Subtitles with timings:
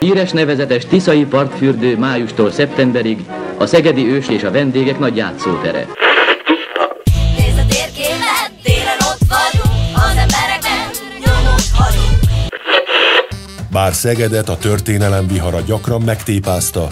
[0.00, 3.24] Híres nevezetes Tiszai partfürdő májustól szeptemberig
[3.58, 5.86] a szegedi ős és a vendégek nagy játszótere.
[7.36, 10.90] Nézd a térképet, télen ott vagyunk, az embereknek
[11.24, 12.18] nyomot hagyunk.
[13.72, 16.88] Bár Szegedet a történelem vihara gyakran megtépázta,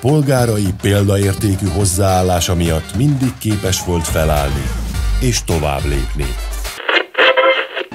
[0.00, 4.64] polgárai példaértékű hozzáállása miatt mindig képes volt felállni
[5.20, 6.34] és tovább lépni.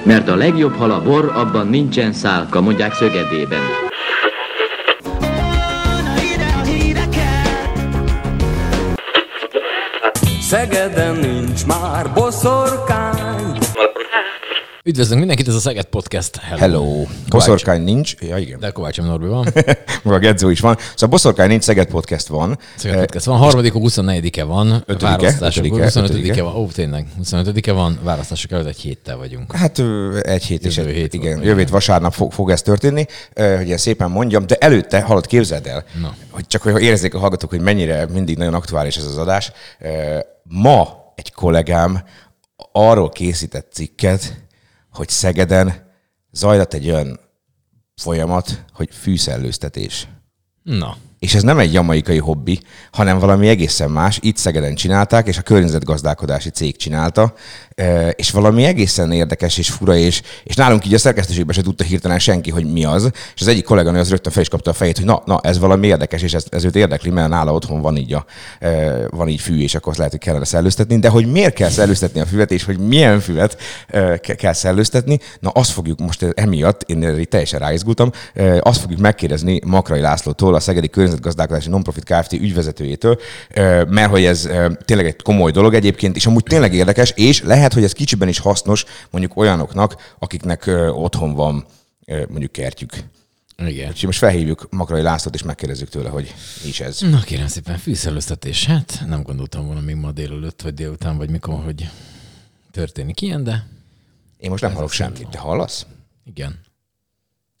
[0.02, 3.85] Mert a legjobb hal a bor, abban nincsen szálka, mondják Szögedében.
[10.48, 13.58] Szegeden nincs már boszorkány.
[14.84, 16.36] Üdvözlünk mindenkit, ez a Szeged Podcast.
[16.36, 16.60] Hello.
[16.60, 17.06] Hello.
[17.28, 18.14] Boszorkány nincs.
[18.20, 18.58] Ja, igen.
[18.60, 19.46] De Kovács Norbi van.
[20.02, 20.76] Meg a Gedzó is van.
[20.78, 22.58] Szóval Boszorkány nincs, Szeged Podcast van.
[22.76, 23.38] Szeged Podcast van.
[23.38, 24.72] Harmadik, 24-e van.
[24.86, 25.64] Ötödike, Választások.
[25.64, 26.42] ötödike, 25-e ötödike.
[26.42, 26.56] van.
[26.56, 27.06] Ó, tényleg.
[27.22, 27.98] 25-e van.
[28.02, 29.52] Választások előtt egy héttel vagyunk.
[29.56, 29.82] Hát
[30.20, 33.66] egy hét és Jövő egy, hét igen, van, hét vasárnap fog, fog ez történni, hogy
[33.66, 36.14] ilyen szépen mondjam, de előtte, hallott, képzeld el, Na.
[36.30, 39.52] hogy csak hogy érezzék a hallgatók, hogy mennyire mindig nagyon aktuális ez az adás.
[40.48, 42.04] Ma egy kollégám
[42.72, 44.44] arról készített cikket,
[44.92, 45.92] hogy Szegeden
[46.32, 47.20] zajlott egy olyan
[47.94, 50.08] folyamat, hogy fűszellőztetés.
[50.62, 50.96] Na.
[51.18, 52.60] És ez nem egy jamaikai hobbi,
[52.92, 54.18] hanem valami egészen más.
[54.22, 57.34] Itt Szegeden csinálták, és a környezetgazdálkodási cég csinálta,
[58.16, 62.18] és valami egészen érdekes és fura, és, és nálunk így a szerkesztőségben se tudta hirtelen
[62.18, 63.10] senki, hogy mi az.
[63.34, 65.58] És az egyik kolléganő az rögtön fel is kapta a fejét, hogy na, na ez
[65.58, 68.24] valami érdekes, és ez, ez őt érdekli, mert nála otthon van így, a,
[69.10, 70.98] van így fű, és akkor lehet, hogy kellene szellőztetni.
[70.98, 73.56] De hogy miért kell szellőztetni a füvet, és hogy milyen füvet
[73.90, 78.10] ke- kell szellőztetni, na azt fogjuk most emiatt, én erre teljesen ráizgultam,
[78.60, 82.32] azt fogjuk megkérdezni Makrai Lászlótól, a Szegedi Környezetgazdálkodási Nonprofit Kft.
[82.32, 83.18] ügyvezetőjétől,
[83.88, 84.48] mert hogy ez
[84.84, 88.38] tényleg egy komoly dolog egyébként, és amúgy tényleg érdekes, és lehet, hogy ez kicsiben is
[88.38, 91.64] hasznos mondjuk olyanoknak, akiknek otthon van
[92.28, 92.92] mondjuk kertjük.
[93.58, 93.88] Igen.
[93.88, 97.00] Úgyhogy most felhívjuk Makrai Lászlót, és megkérdezzük tőle, hogy mi is ez.
[97.00, 98.66] Na kérem szépen, fűszerőztetés.
[98.66, 101.88] Hát nem gondoltam volna még ma délelőtt, vagy délután, vagy mikor, hogy
[102.70, 103.66] történik ilyen, de
[104.38, 105.28] Én most nem hallok semmit.
[105.28, 105.86] Te hallasz?
[106.24, 106.64] igen.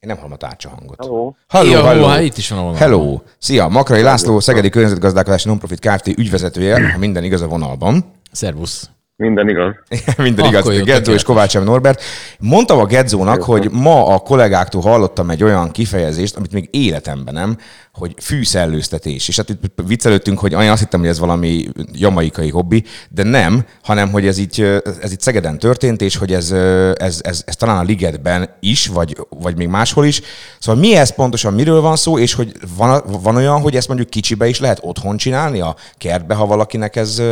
[0.00, 0.96] Én nem hallom a tárcsa hangot.
[1.00, 1.32] Hello.
[1.48, 2.06] Hello, Jó, hello.
[2.06, 2.78] hát itt is van a vonal.
[2.78, 3.20] Hello!
[3.38, 3.68] Szia!
[3.68, 6.06] Makrai László, Szegedi Környezetgazdálkodási Nonprofit Kft.
[6.06, 8.12] ügyvezetője, ha minden igaz a vonalban.
[8.32, 8.90] Szervusz.
[9.16, 9.74] Minden igaz.
[10.16, 11.22] Minden Akkor igaz, Gedzó és.
[11.22, 11.62] Kovács M.
[11.62, 12.02] Norbert.
[12.38, 17.56] Mondtam a Gedzónak, hogy ma a kollégáktól hallottam egy olyan kifejezést, amit még életemben nem,
[17.92, 19.28] hogy fűszellőztetés.
[19.28, 23.64] És hát itt viccelődtünk, hogy olyan azt hittem, hogy ez valami jamaikai hobbi, de nem,
[23.82, 26.50] hanem hogy ez így, ez itt Szegeden történt, és hogy ez,
[26.94, 30.20] ez, ez, ez talán a Ligetben is, vagy, vagy még máshol is.
[30.58, 34.10] Szóval mi ez pontosan, miről van szó, és hogy van, van olyan, hogy ezt mondjuk
[34.10, 37.22] kicsibe is lehet otthon csinálni a kertbe, ha valakinek ez,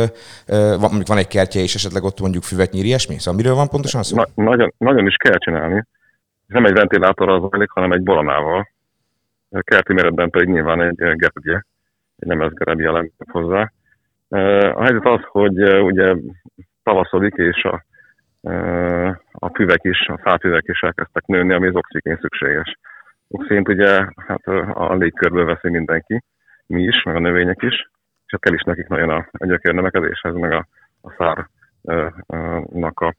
[0.79, 3.17] mondjuk van egy kertje, és esetleg ott mondjuk füvet nyír, ilyesmi?
[3.17, 4.15] Szóval miről van pontosan szó?
[4.15, 5.77] Na, nagyon, nagyon is kell csinálni.
[6.47, 8.67] Ez nem egy ventilátorral zajlik, hanem egy boronával.
[9.59, 11.61] Kerti méretben pedig nyilván egy eh, gergye,
[12.17, 13.71] egy nemezgereb jelent hozzá.
[14.29, 16.15] Eh, A helyzet az, hogy eh, ugye
[16.83, 17.83] tavaszodik, és a,
[19.31, 22.77] a füvek is, a fáfüvek is elkezdtek nőni, ami az oxigén szükséges.
[23.27, 26.23] Oxigént ugye hát a légkörből veszi mindenki,
[26.67, 27.89] mi is, meg a növények is,
[28.25, 30.67] és hát kell is nekik nagyon a, a gyökérnövekedéshez, meg a,
[31.01, 31.09] a
[31.85, 33.15] szárnak a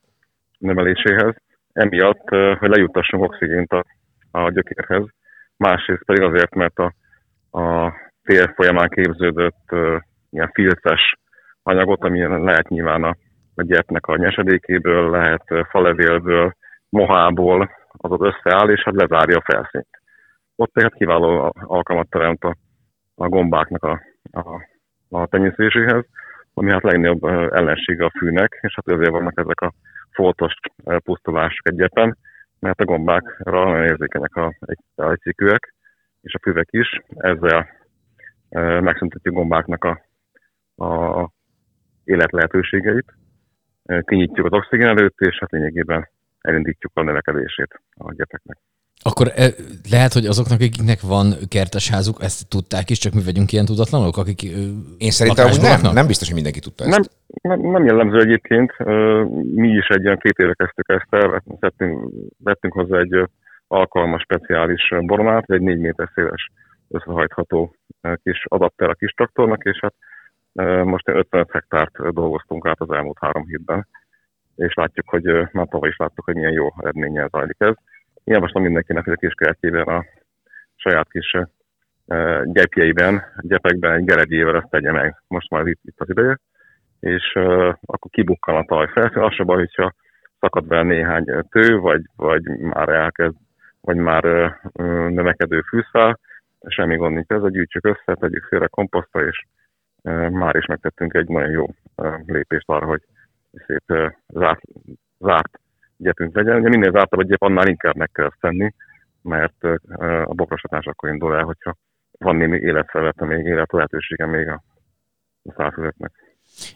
[0.59, 1.35] növeléséhez.
[1.73, 3.85] Emiatt, hogy lejuttassunk oxigént a,
[4.31, 5.05] a gyökérhez.
[5.57, 6.93] Másrészt pedig azért, mert a,
[7.61, 9.71] a tél folyamán képződött
[10.31, 11.17] ilyen filces
[11.63, 13.17] anyagot, ami lehet nyilván a,
[13.55, 16.53] a gyepnek a nyesedékéből, lehet eh, falevélből,
[16.89, 19.89] mohából, az ott összeáll, és hát lezárja a felszínt.
[20.57, 22.57] Ott tehát kiváló alkalmat teremt a,
[23.15, 24.01] a gombáknak a,
[24.31, 24.69] a,
[25.09, 26.05] a tenyésztéséhez,
[26.59, 29.73] ami hát legnagyobb ellensége a fűnek, és hát ezért vannak ezek a
[30.11, 32.17] foltos pusztulások egy gyepen,
[32.59, 34.55] mert a gombákra nagyon érzékenyek a,
[34.95, 35.75] a cikűek,
[36.23, 37.01] és a füvek is.
[37.17, 37.69] Ezzel
[38.81, 40.03] megszüntetjük gombáknak a,
[40.85, 41.31] a
[42.05, 43.15] életlehetőségeit,
[43.85, 46.09] e, kinyitjuk az oxigén előtt, és hát lényegében
[46.41, 48.59] elindítjuk a növekedését a gyepeknek.
[49.11, 49.51] Akkor eh,
[49.91, 54.17] lehet, hogy azoknak, akiknek van kertes házuk, ezt tudták is, csak mi vagyunk ilyen tudatlanok,
[54.17, 54.43] akik
[55.07, 56.93] Én szerintem lakásban nem, nem biztos, hogy mindenki tudta ezt.
[56.97, 57.05] Nem,
[57.43, 58.71] nem, nem jellemző egyébként.
[59.55, 63.29] Mi is egy ilyen két éve kezdtük ezt el, vettünk, vettünk hozzá egy
[63.69, 66.51] alkalmas, speciális ö, boronát, egy 4 méter széles
[66.89, 67.75] összehajtható
[68.23, 69.95] kis adapter a kis traktornak, és hát
[70.85, 73.87] most 55 hektárt dolgoztunk át az elmúlt három hétben,
[74.57, 77.75] és látjuk, hogy már tavaly is láttuk, hogy milyen jó eredménnyel zajlik ez.
[78.27, 80.05] Én javaslom mindenkinek, hogy a kis kertjében a
[80.75, 81.37] saját kis
[82.45, 85.23] gyepjeiben, gyepekben egy geregyével ezt tegye meg.
[85.27, 86.39] Most már itt, itt az ideje
[87.01, 89.23] és uh, akkor kibukkan a talaj felszín.
[89.29, 89.93] Az se baj, hogyha
[90.41, 93.35] szakad be néhány tő, vagy, vagy már elkezd,
[93.81, 96.19] vagy már uh, növekedő fűszál,
[96.69, 99.45] semmi gond nincs ezzel, gyűjtsük össze, tegyük félre komposztra, és
[100.03, 103.03] e, már is megtettünk egy nagyon jó e, lépést arra, hogy
[103.67, 104.61] szép e, zárt,
[105.19, 105.61] zárt
[105.97, 106.59] gyepünk legyen.
[106.59, 108.73] Ugye minél zártabb a gyep, annál inkább meg kell ezt tenni,
[109.23, 109.65] mert
[110.25, 111.75] a bokrosatás akkor indul el, hogyha
[112.19, 114.63] van némi életfelvete még, élet lehetősége még a,
[115.43, 116.13] a szálfüveknek.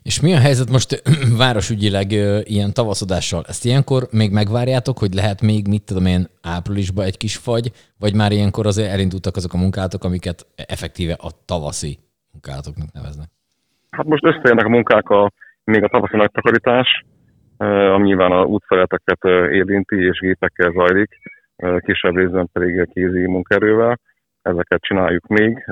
[0.03, 1.03] És mi a helyzet most
[1.43, 2.11] városügyileg
[2.43, 3.45] ilyen tavaszodással?
[3.47, 8.15] Ezt ilyenkor még megvárjátok, hogy lehet még, mit tudom én, áprilisban egy kis fagy, vagy
[8.15, 11.99] már ilyenkor azért elindultak azok a munkálatok, amiket effektíve a tavaszi
[12.33, 13.29] munkálatoknak neveznek?
[13.91, 15.33] Hát most összejönnek a munkák a,
[15.65, 17.05] még a tavaszi nagy takarítás,
[17.67, 21.19] ami nyilván a útfeleteket érinti, és gépekkel zajlik,
[21.79, 23.99] kisebb részben pedig kézi munkerővel.
[24.43, 25.67] Ezeket csináljuk még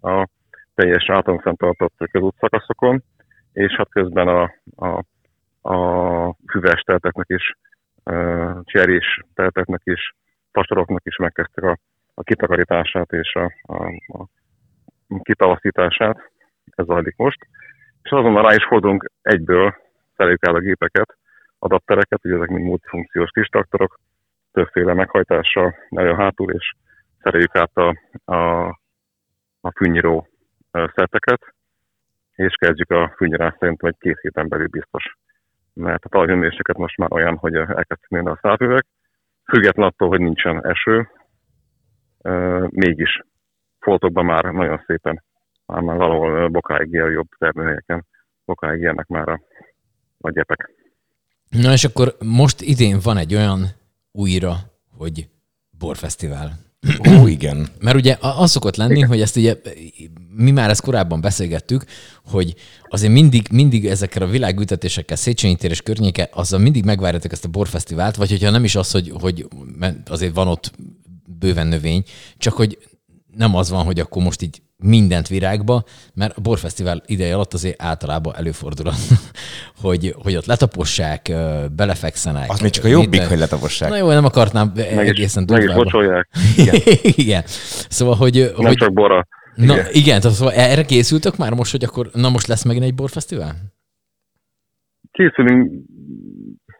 [0.00, 0.28] a
[0.74, 3.02] teljes általunk fenntartott közútszakaszokon,
[3.52, 5.02] és hát közben a, a,
[5.72, 7.52] a füves telteknek is,
[8.62, 10.14] cserés telteknek is,
[10.52, 11.78] pastoroknak is megkezdtek a,
[12.14, 14.28] a kitakarítását és a, a, a
[15.22, 16.30] kitavaszítását,
[16.64, 17.38] ez zajlik most,
[18.02, 19.74] és azonnal rá is fordulunk egyből,
[20.16, 21.16] el a gépeket,
[21.58, 23.98] adaptereket, ugye ezek mind multifunkciós kis traktorok,
[24.52, 26.72] többféle meghajtással, elő hátul, és
[27.22, 27.96] szereljük át a,
[28.32, 28.66] a,
[29.60, 30.28] a fűnyíró
[30.70, 31.54] ö, szeteket,
[32.34, 35.16] és kezdjük a fűnyírás szerint vagy két héten belül biztos.
[35.74, 38.86] Mert a talajhőmérséklet most már olyan, hogy elkezdtek nőni a szálfüvek,
[39.44, 41.08] független attól, hogy nincsen eső,
[42.68, 43.20] mégis
[43.78, 45.22] foltokban már nagyon szépen,
[45.66, 48.06] már, már valahol bokáig él jobb termőhelyeken,
[48.44, 49.40] bokáig élnek már a,
[50.26, 50.70] a gyepek.
[51.48, 53.74] Na és akkor most idén van egy olyan
[54.12, 54.58] újra,
[54.96, 55.28] hogy
[55.70, 56.58] borfesztivál.
[57.08, 57.68] Ó, igen.
[57.80, 59.56] Mert ugye az szokott lenni, hogy ezt ugye,
[60.36, 61.84] mi már ezt korábban beszélgettük,
[62.24, 62.54] hogy
[62.88, 67.48] azért mindig, mindig ezekkel a világültetésekkel, Széchenyi tér és környéke, azzal mindig megvárjátok ezt a
[67.48, 69.48] borfesztivált, vagy hogyha nem is az, hogy, hogy
[70.06, 70.72] azért van ott
[71.38, 72.04] bőven növény,
[72.38, 72.78] csak hogy
[73.36, 75.82] nem az van, hogy akkor most így mindent virágba,
[76.14, 79.32] mert a borfesztivál ideje alatt azért általában előfordul, az,
[79.84, 81.22] hogy, hogy ott letapossák,
[81.76, 82.50] belefekszenek.
[82.50, 83.28] Az még csak a jobbik, minden.
[83.28, 83.88] hogy letapossák.
[83.88, 86.28] Na jó, nem akarnám Meg is, egészen meg is bocsolják,
[86.58, 86.74] Igen.
[87.02, 87.42] Igen.
[87.88, 89.26] Szóval, hogy, nem hogy csak borra.
[89.54, 89.86] Na Igen.
[89.92, 93.74] igen, tehát szóval erre készültök már most, hogy akkor, na most lesz megint egy borfesztivál?
[95.16, 95.72] készülünk,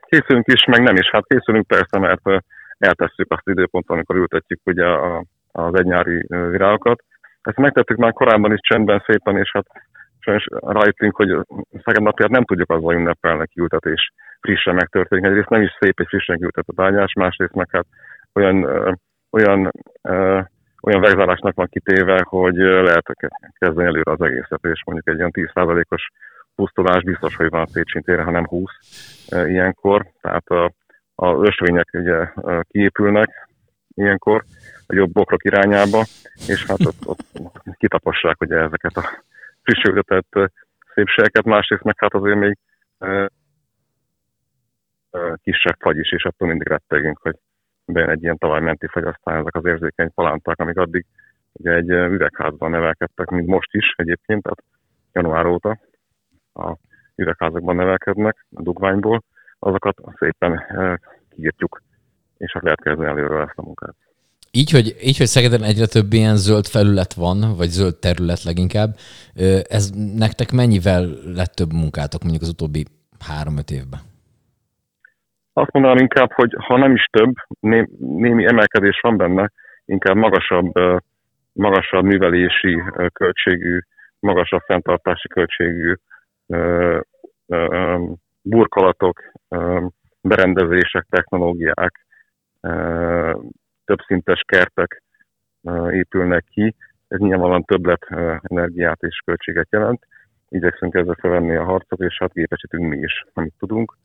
[0.01, 1.11] készülünk is, meg nem is.
[1.11, 2.45] Hát készülünk persze, mert
[2.79, 7.05] eltesszük azt időpontot, amikor ültetjük ugye a, az egynyári virágokat.
[7.47, 9.67] Ezt megtettük már korábban is csendben szépen, és hát
[10.19, 11.29] sajnos rájöttünk, hogy
[11.85, 15.25] Szeged napját nem tudjuk azzal ünnepelni, hogy ültetés frissen megtörténik.
[15.25, 17.87] Egyrészt nem is szép és frissen kiültetett ágyás, másrészt meg hát
[18.33, 18.65] olyan,
[19.31, 19.71] olyan,
[20.83, 23.05] olyan vegzálásnak van kitéve, hogy lehet
[23.59, 26.09] kezdeni előre az egészet, és mondjuk egy olyan 10%-os
[26.55, 28.71] pusztulás biztos, hogy van a Széchenyi téren, ha nem 20
[29.29, 30.07] e, ilyenkor.
[30.21, 30.73] Tehát a,
[31.15, 32.29] a ösvények ugye
[32.63, 33.49] kiépülnek
[33.95, 34.45] ilyenkor
[34.87, 36.05] a jobb bokrok irányába,
[36.47, 39.23] és hát ott, ott kitapossák ugye ezeket a
[39.63, 40.51] frissültetett e,
[40.95, 42.59] szépségeket, másrészt meg hát azért még
[42.99, 43.31] e,
[45.11, 47.37] e, kisebb fagy is, és attól mindig rettegünk, hogy
[47.85, 51.05] bejön egy ilyen talajmenti fagy, aztán ezek az érzékeny palánták, amik addig
[51.53, 54.63] ugye egy e, üvegházban nevelkedtek, mint most is egyébként, tehát
[55.13, 55.79] január óta,
[56.55, 56.77] a
[57.17, 59.23] üvegházakban nevelkednek, a dugványból,
[59.59, 60.95] azokat szépen eh,
[61.29, 61.83] kiírtjuk,
[62.37, 63.95] és hát lehet kezdeni előről ezt a munkát.
[64.61, 68.91] Így hogy, így, hogy Szegeden egyre több ilyen zöld felület van, vagy zöld terület leginkább,
[69.77, 69.85] ez
[70.25, 71.05] nektek mennyivel
[71.39, 72.83] lett több munkátok mondjuk az utóbbi
[73.29, 74.01] három-öt évben?
[75.53, 79.51] Azt mondanám inkább, hogy ha nem is több, né, némi emelkedés van benne,
[79.85, 80.73] inkább magasabb,
[81.53, 83.79] magasabb művelési költségű,
[84.19, 85.95] magasabb fenntartási költségű
[88.43, 89.23] burkolatok,
[90.21, 92.07] berendezések, technológiák,
[93.87, 95.03] többszintes kertek
[95.91, 96.75] épülnek ki.
[97.09, 98.07] Ez nyilvánvalóan többlet
[98.43, 100.07] energiát és költséget jelent.
[100.49, 103.97] Igyekszünk ezzel felvenni a harcot, és hát gépesítünk mi is, amit tudunk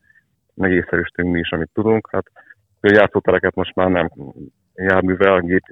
[0.53, 2.09] meg észszerűsítünk mi is, amit tudunk.
[2.11, 2.25] Hát
[2.79, 4.09] a játszótereket most már nem
[4.75, 5.63] járművel, gép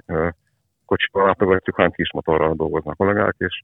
[0.86, 3.62] kocsival látogatjuk, hanem kis motorral dolgoznak kollégák, és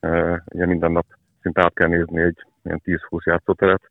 [0.00, 1.06] e, ugye minden nap
[1.40, 3.90] szinte át kell nézni egy ilyen 10-20 játszóteret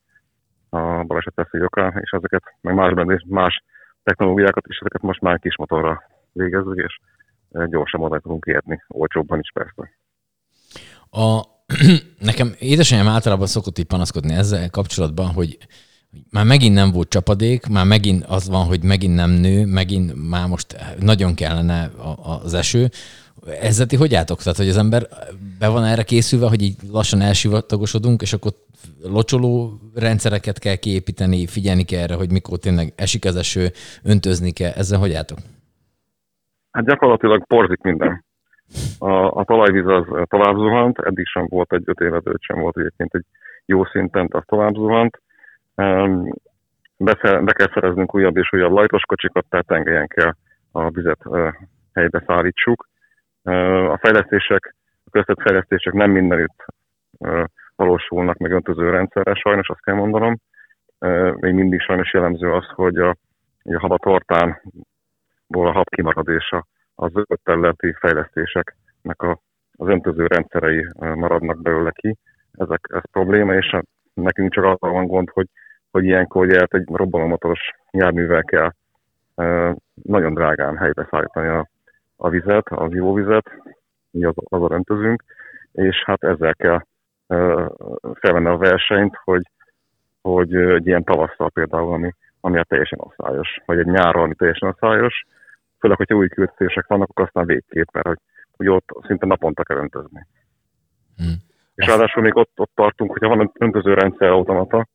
[0.70, 1.62] a baleset veszély
[2.00, 3.64] és ezeket, meg más, más
[4.04, 6.98] technológiákat is, ezeket most már kis motorral végezzük, és
[7.52, 9.92] e, gyorsabban oda tudunk érni, olcsóbban is persze.
[11.10, 11.42] A,
[12.30, 15.58] nekem édesanyám általában szokott így panaszkodni ezzel kapcsolatban, hogy
[16.30, 20.48] már megint nem volt csapadék, már megint az van, hogy megint nem nő, megint már
[20.48, 21.92] most nagyon kellene
[22.44, 22.90] az eső.
[23.62, 24.38] Ezzel ti hogy álltok?
[24.38, 25.02] Tehát, hogy az ember
[25.60, 28.52] be van erre készülve, hogy így lassan elsivatagosodunk, és akkor
[29.04, 33.66] locsoló rendszereket kell kiépíteni, figyelni kell erre, hogy mikor tényleg esik az eső,
[34.04, 34.72] öntözni kell.
[34.72, 35.38] Ezzel hogy álltok?
[36.72, 38.26] Hát gyakorlatilag porzik minden.
[39.00, 43.14] A, a talajvíz az tovább zuhant, eddig sem volt egy 5 évet, sem volt egyébként
[43.14, 43.26] egy
[43.66, 45.22] jó szinten, az tovább zuhant.
[45.76, 46.34] Um,
[46.98, 50.34] be, be kell szereznünk újabb és újabb lajtos kocsikat, tehát tengelyen kell
[50.72, 51.20] a vizet
[51.94, 52.90] helybe szállítsuk.
[53.44, 56.66] A fejlesztések, a köztett fejlesztések nem mindenütt
[57.76, 60.38] valósulnak meg öntöző rendszerre, sajnos azt kell mondanom.
[61.36, 63.16] Még mindig sajnos jellemző az, hogy a,
[63.64, 69.40] a habatortánból a hab kimaradésa az zöld területi fejlesztéseknek a,
[69.78, 72.18] az öntöző rendszerei maradnak belőle ki.
[72.52, 73.78] Ezek, ez probléma, és
[74.14, 75.48] nekünk csak arra van gond, hogy,
[75.92, 78.72] hogy ilyenkor ugye egy robbanómotoros járművel kell
[80.04, 81.70] nagyon drágán helybe szállítani a,
[82.22, 83.52] a vizet, a ivóvizet,
[84.12, 85.24] mi az, az a öntözünk,
[85.72, 86.86] és hát ezzel kell
[88.14, 89.42] felvenni a versenyt, hogy,
[90.22, 94.70] hogy egy ilyen tavasszal például, ami, ami a teljesen asszályos, vagy egy nyáron, ami teljesen
[94.70, 95.26] asszályos,
[95.80, 98.20] főleg, hogyha új küldetések vannak, akkor aztán végképp, mert hogy,
[98.58, 100.28] hogy ott szinte naponta kell öntözni.
[101.18, 101.36] Hmm.
[101.76, 104.88] És ráadásul még ott, ott tartunk, hogyha van öntöző rendszer automata,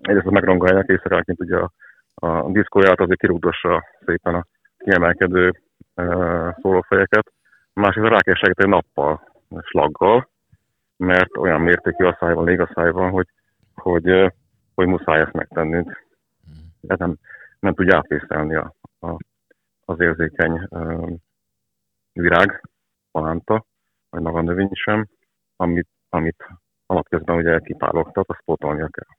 [0.00, 1.70] egyrészt megrongálják éjszakáként ugye a,
[2.14, 4.44] a diszkóját azért kirúgdossa szépen a
[4.78, 5.63] kiemelkedő
[6.60, 7.32] szólófejeket,
[7.72, 10.28] másrészt rá kell segíteni nappal, slaggal,
[10.96, 13.28] mert olyan mértékű asszály van, légaszály van, hogy,
[13.74, 14.32] hogy,
[14.74, 16.06] hogy muszáj ezt megtennünk.
[16.86, 17.16] Ez nem,
[17.60, 19.16] nem tudja átvészelni a, a,
[19.84, 20.68] az érzékeny
[22.12, 22.62] virág,
[23.10, 23.64] palánta,
[24.10, 25.08] vagy maga a növény sem,
[25.56, 26.48] amit, amit
[26.86, 29.16] alapkezben ugye kipálogtat, azt pótolnia kell.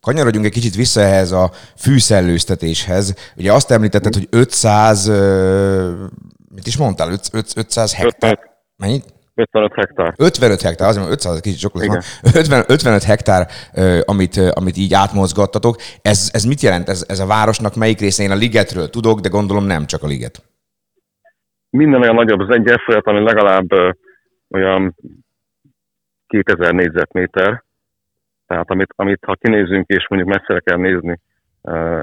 [0.00, 3.32] Kanyarodjunk egy kicsit vissza ehhez a fűszellőztetéshez.
[3.36, 5.08] Ugye azt említetted, hogy 500,
[6.54, 7.18] mit is mondtál,
[7.54, 8.38] 500 hektár?
[8.76, 9.14] Mennyit?
[9.34, 10.14] 55 hektár.
[10.16, 12.20] 55 hektár, azért 500 kicsit sok lesz.
[12.34, 13.46] 50, 55 hektár,
[14.04, 15.76] amit, amit így átmozgattatok.
[16.02, 16.88] Ez, ez mit jelent?
[16.88, 18.30] Ez, ez a városnak melyik részén?
[18.30, 20.42] a ligetről tudok, de gondolom nem csak a liget.
[21.70, 23.68] Minden olyan nagyobb az egy folyat, ami legalább
[24.50, 24.94] olyan
[26.26, 27.64] 2000 négyzetméter.
[28.46, 31.20] Tehát amit, amit ha kinézünk és mondjuk messzire kell nézni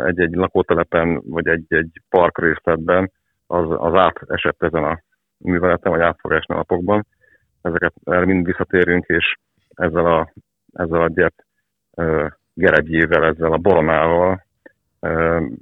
[0.05, 3.11] egy-egy lakótelepen, vagy egy-egy parkrészletben,
[3.47, 5.01] az, az átesett ezen a
[5.37, 7.05] műveleten, vagy át fog esni napokban
[7.61, 9.35] ezeket erre mind visszatérünk, és
[9.69, 10.33] ezzel a,
[10.73, 11.45] ezzel a gyert
[12.53, 14.45] gerebjével, ezzel a boronával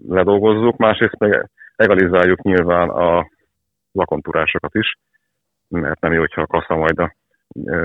[0.08, 0.78] ledolgozzuk.
[0.78, 3.30] Másrészt meg egalizáljuk nyilván a
[3.92, 4.98] lakontúrásokat is,
[5.68, 7.16] mert nem jó, hogyha a kassa majd a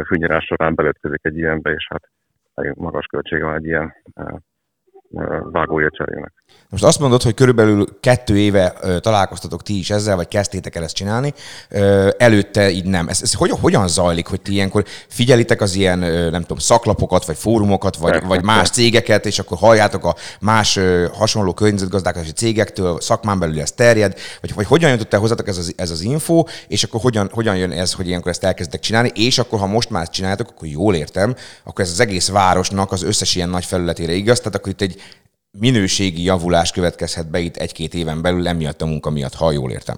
[0.07, 2.09] fűnyírás során belőtkezik egy ilyenbe, és hát
[2.75, 3.95] magas költsége van egy ilyen
[5.43, 6.46] vágója cserének.
[6.71, 10.95] Most azt mondod, hogy körülbelül kettő éve találkoztatok ti is ezzel, vagy kezdtétek el ezt
[10.95, 11.35] csinálni,
[12.19, 13.09] előtte így nem.
[13.09, 15.99] Ez, ez hogyan, hogyan zajlik, hogy ti ilyenkor figyelitek az ilyen,
[16.31, 20.79] nem tudom, szaklapokat, vagy fórumokat, vagy, vagy más cégeket, és akkor halljátok a más
[21.12, 25.73] hasonló környezetgazdálkodási cégektől, szakmán belül ez terjed, vagy, vagy hogyan jutott el hozzátok ez az,
[25.76, 29.38] ez az info, és akkor hogyan, hogyan jön ez, hogy ilyenkor ezt elkezdetek csinálni, és
[29.38, 31.35] akkor, ha most már ezt csináljátok, akkor jól értem,
[31.65, 35.03] akkor ez az egész városnak az összes ilyen nagy felületére igaz, tehát akkor itt egy
[35.61, 39.97] minőségi javulás következhet be itt egy-két éven belül, emiatt a munka miatt, ha jól értem.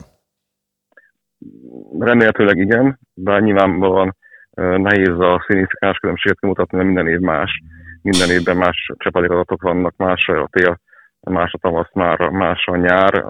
[1.99, 4.17] Remélhetőleg igen, de nyilvánvalóan
[4.57, 7.63] nehéz a szignifikáns különbséget kimutatni, mert minden év más.
[8.03, 10.81] Minden évben más csepadékadatok vannak, más a tél,
[11.21, 13.25] más a tavasz, már más a nyár,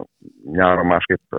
[0.44, 1.32] nyáron másképp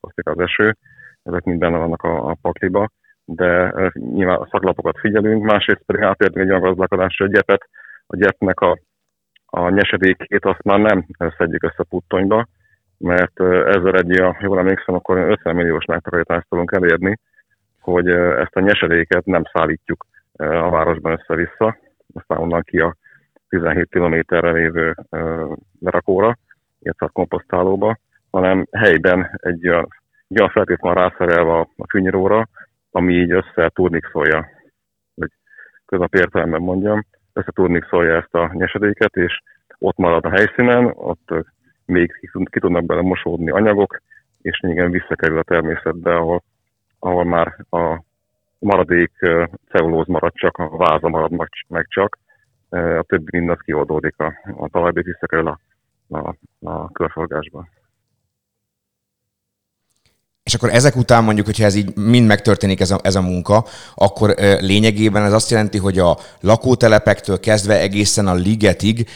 [0.00, 0.76] osztik az eső,
[1.22, 2.90] ezek minden vannak a, a pakliba,
[3.24, 7.68] de nyilván a szaklapokat figyelünk, másrészt pedig átértünk egy olyan a gyepet,
[8.06, 8.78] a gyepnek a
[9.50, 12.46] a nyesedékét azt már nem szedjük össze puttonyba,
[12.98, 17.18] mert ezzel egy, ha jól emlékszem, akkor 50 milliós megtakarítást tudunk elérni,
[17.80, 21.76] hogy ezt a nyesedéket nem szállítjuk a városban össze-vissza,
[22.14, 22.96] aztán onnan ki a
[23.48, 24.94] 17 kilométerre lévő
[25.80, 26.36] lerakóra,
[26.80, 27.96] illetve a komposztálóba,
[28.30, 29.88] hanem helyben egy olyan,
[30.28, 32.48] egy olyan feltétlen rászerelve a, a fűnyíróra,
[32.90, 33.72] ami így össze
[34.12, 34.48] szólja,
[35.14, 35.30] hogy
[35.86, 37.04] közap értelemben mondjam,
[37.90, 39.40] szólja ezt a nyesedéket, és
[39.78, 41.28] ott marad a helyszínen, ott
[41.84, 44.00] még ki tudnak bele mosódni anyagok,
[44.42, 46.42] és igen, visszakerül a természetbe, ahol,
[46.98, 48.02] ahol már a
[48.58, 49.12] maradék
[49.68, 51.30] cellulóz marad csak, a váza marad
[51.68, 52.18] meg csak,
[52.70, 55.58] a többi mind az kioldódik a, a talajba, visszakerül a,
[56.08, 57.68] a, a körforgásba.
[60.50, 63.66] És akkor ezek után mondjuk, hogyha ez így mind megtörténik ez a, ez a munka,
[63.94, 69.08] akkor lényegében ez azt jelenti, hogy a lakótelepektől kezdve egészen a ligetig,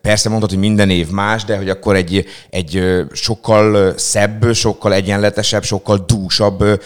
[0.00, 5.62] persze mondhatod, hogy minden év más, de hogy akkor egy, egy sokkal szebb, sokkal egyenletesebb,
[5.62, 6.82] sokkal dúsabb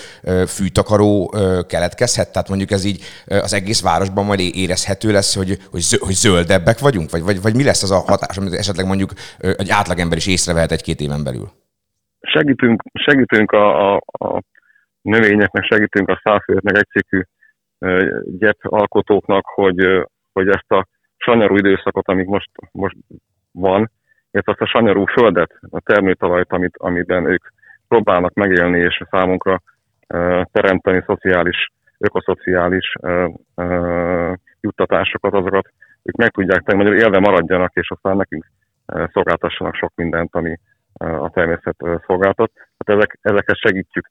[0.47, 1.35] fűtakaró
[1.69, 2.33] keletkezhet?
[2.33, 5.59] Tehát mondjuk ez így az egész városban majd érezhető lesz, hogy,
[5.99, 7.11] hogy zöldebbek vagyunk?
[7.11, 10.73] Vagy, vagy, vagy mi lesz az a hatás, amit esetleg mondjuk egy átlagember is észrevehet
[10.73, 11.65] egy-két éven belül?
[12.37, 14.43] Segítünk, segítünk a, a, a
[15.03, 17.21] növényeknek segítünk, a százfőtnek egyszékű
[18.39, 22.97] gyep alkotóknak, hogy, hogy ezt a sanyarú időszakot, amik most, most
[23.53, 23.91] van,
[24.31, 27.45] illetve azt a sanyarú földet, a termőtalajt, amit, amiben ők
[27.89, 29.63] próbálnak megélni, és számunkra
[30.53, 32.93] teremteni szociális, ökoszociális
[34.61, 38.47] juttatásokat, azokat ők meg tudják tenni, hogy élve maradjanak, és aztán nekünk
[39.13, 40.59] szolgáltassanak sok mindent, ami
[40.97, 41.77] a természet
[42.07, 42.53] szolgáltat.
[42.55, 44.11] Hát ezek, ezeket segítjük.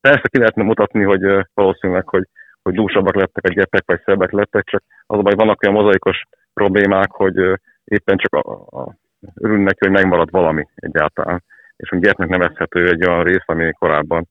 [0.00, 2.28] Persze ki lehetne mutatni, hogy valószínűleg, hogy,
[2.62, 6.22] hogy dúsabbak lettek a gyepek, vagy szebbek lettek, csak az a baj, vannak olyan mozaikos
[6.52, 7.36] problémák, hogy
[7.84, 8.94] éppen csak a, a,
[9.34, 11.42] örülünk hogy megmarad valami egyáltalán.
[11.76, 14.28] És hogy gyermek nevezhető egy olyan rész, ami korábban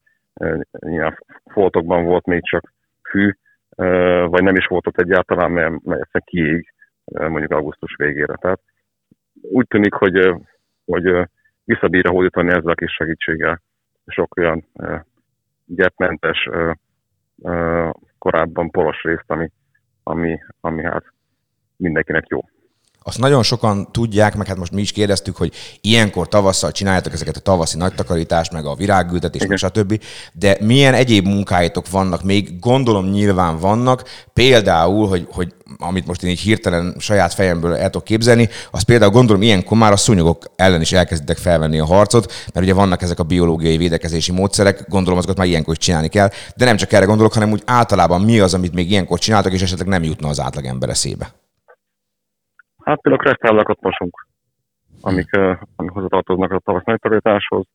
[0.79, 2.73] ilyen foltokban volt még csak
[3.75, 3.85] e,
[4.23, 6.73] vagy nem is volt ott egyáltalán, mert, mert egyszerűen kiég
[7.05, 8.33] mondjuk augusztus végére.
[8.33, 8.59] Tehát
[9.41, 10.35] úgy tűnik, hogy,
[10.87, 11.27] hogy
[11.63, 13.61] visszabírja hódítani ezzel a kis segítséggel
[14.05, 14.65] sok olyan
[15.65, 16.49] gyepmentes,
[18.17, 19.51] korábban polos részt, ami,
[20.03, 21.03] ami, ami hát
[21.77, 22.39] mindenkinek jó.
[23.07, 27.37] Azt nagyon sokan tudják, meg hát most mi is kérdeztük, hogy ilyenkor tavasszal csináljátok ezeket
[27.37, 30.01] a tavaszi nagy takarítást, meg a virágültetést, meg stb.
[30.33, 32.59] De milyen egyéb munkáitok vannak még?
[32.59, 34.03] Gondolom nyilván vannak.
[34.33, 39.11] Például, hogy, hogy amit most én így hirtelen saját fejemből el tudok képzelni, az például
[39.11, 43.19] gondolom ilyenkor már a szúnyogok ellen is elkezditek felvenni a harcot, mert ugye vannak ezek
[43.19, 47.05] a biológiai védekezési módszerek, gondolom azokat már ilyenkor is csinálni kell, de nem csak erre
[47.05, 50.39] gondolok, hanem úgy általában mi az, amit még ilyenkor csináltak, és esetleg nem jutna az
[50.39, 51.33] átlag ember eszébe.
[52.87, 54.27] Hát például kresztállakat mosunk,
[55.01, 55.35] amik,
[55.75, 57.65] amik hozzátartoznak a tavasz megtakarításhoz.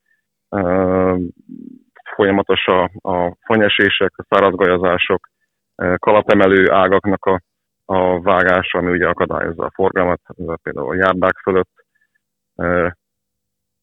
[2.15, 5.29] Folyamatos a, a fanyesések, a szárazgajazások,
[5.97, 7.41] kalapemelő ágaknak a,
[7.85, 10.21] a vágása, ami ugye akadályozza a forgalmat,
[10.63, 11.73] például a járdák fölött,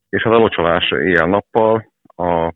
[0.09, 2.53] és az elocsolás éjjel-nappal, a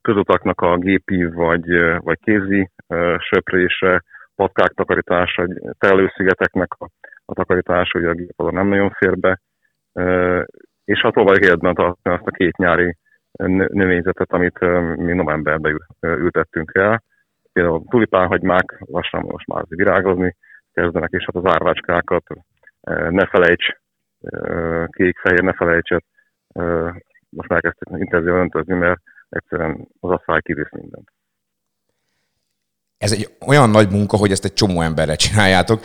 [0.00, 1.66] közutaknak a gépi vagy,
[1.98, 2.70] vagy kézi
[3.18, 4.02] söprése,
[4.40, 5.46] patkák takarítása,
[5.78, 6.88] terelőszigeteknek a,
[7.24, 9.40] a takarítása, ugye a gépalon nem nagyon fér be,
[10.84, 12.96] és hát próbáljuk életben tartani azt a két nyári
[13.82, 14.60] növényzetet, amit
[14.96, 17.02] mi novemberben ültettünk el.
[17.52, 20.36] Például a tulipánhagymák lassan most már virágozni
[20.72, 22.24] kezdenek, és hát az árvácskákat
[23.10, 23.66] ne felejts,
[24.86, 26.04] kék-fehér ne felejtset,
[27.28, 31.10] most már elkezdtek intenzíven öntözni, mert egyszerűen az asszály kivisz mindent
[33.00, 35.80] ez egy olyan nagy munka, hogy ezt egy csomó emberre csináljátok,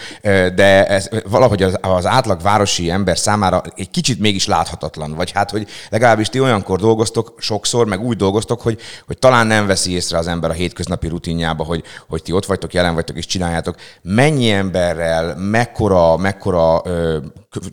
[0.56, 5.14] de ez valahogy az, az átlag városi ember számára egy kicsit mégis láthatatlan.
[5.14, 9.68] Vagy hát, hogy legalábbis ti olyankor dolgoztok sokszor, meg úgy dolgoztok, hogy, hogy talán nem
[9.68, 13.26] veszi észre az ember a hétköznapi rutinjába, hogy, hogy ti ott vagytok, jelen vagytok és
[13.26, 13.76] csináljátok.
[14.02, 16.82] Mennyi emberrel, mekkora, mekkora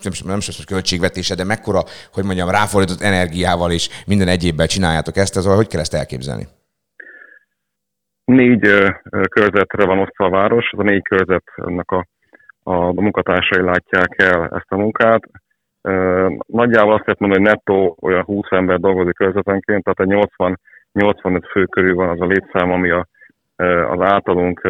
[0.03, 5.37] nem, nem is költségvetése, de mekkora, hogy mondjam, ráfordított energiával és minden egyébben csináljátok ezt,
[5.37, 6.49] ez hogy kell ezt elképzelni?
[8.33, 8.61] Négy
[9.29, 12.07] körzetre van osztva a város, az a négy körzetnek a,
[12.63, 15.23] a munkatársai látják el ezt a munkát.
[16.47, 20.59] Nagyjából azt lehet mondani, hogy nettó olyan 20 ember dolgozik körzetenként, tehát egy 80
[20.93, 23.07] 85 fő körül van az a létszám, ami a,
[23.91, 24.69] az általunk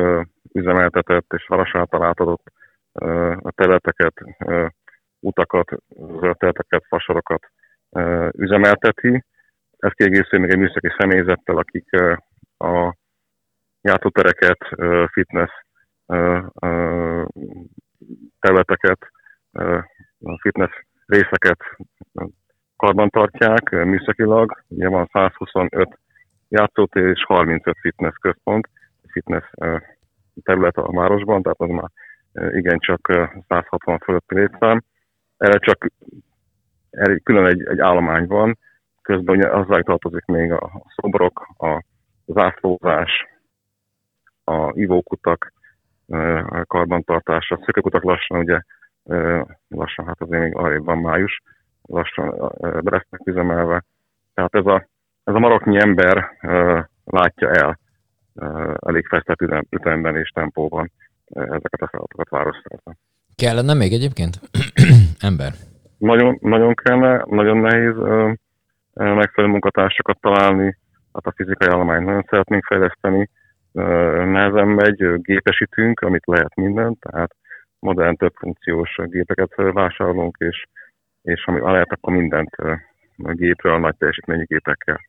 [0.53, 2.43] üzemeltetett és Haras által átadott
[3.43, 4.13] a területeket,
[5.21, 5.71] utakat,
[6.21, 7.47] zöldterületeket, fasorokat
[8.31, 9.25] üzemelteti.
[9.79, 11.89] Ez kiegészül még egy műszaki személyzettel, akik
[12.59, 12.95] a
[13.83, 14.59] játszótereket,
[15.11, 15.51] fitness
[18.41, 18.99] területeket,
[20.41, 20.71] fitness
[21.07, 21.59] részeket
[22.77, 24.63] karban tartják műszakilag.
[24.69, 25.99] Ugye van 125
[26.49, 28.69] játszótér és 35 fitness központ,
[29.07, 29.45] fitness
[30.43, 31.91] terület a városban, tehát az már
[32.33, 33.13] igencsak
[33.49, 34.83] 160 fölötti létszám.
[35.37, 35.87] Erre csak
[36.91, 38.59] erre külön egy, egy állomány van,
[39.03, 41.85] közben ugye azzal tartozik még a szobrok, a
[42.27, 43.27] zászlózás,
[44.45, 45.53] a ivókutak
[46.67, 48.61] karbantartása, szökőkutak lassan, ugye
[49.69, 51.43] lassan, hát azért még arrébb van május,
[51.83, 53.85] lassan be lesznek üzemelve.
[54.35, 54.89] Tehát ez a,
[55.25, 56.39] ez a maroknyi ember
[57.05, 57.79] látja el
[58.77, 60.91] elég fesztett ütemben és tempóban
[61.27, 62.97] ezeket a feladatokat városszerte.
[63.35, 64.41] Kellene még egyébként
[65.29, 65.53] ember?
[65.99, 67.95] Nagyon, nagyon kellene, nagyon nehéz
[68.95, 70.77] megfelelő munkatársakat találni,
[71.13, 73.31] hát a fizikai állományt nagyon szeretnénk fejleszteni,
[73.73, 77.37] nehezen megy, gépesítünk, amit lehet mindent, tehát
[77.79, 80.67] modern több funkciós gépeket vásárolunk, és,
[81.23, 82.55] és ami lehet, akkor mindent
[83.17, 85.01] a gépről, a nagy teljesítményű gépekkel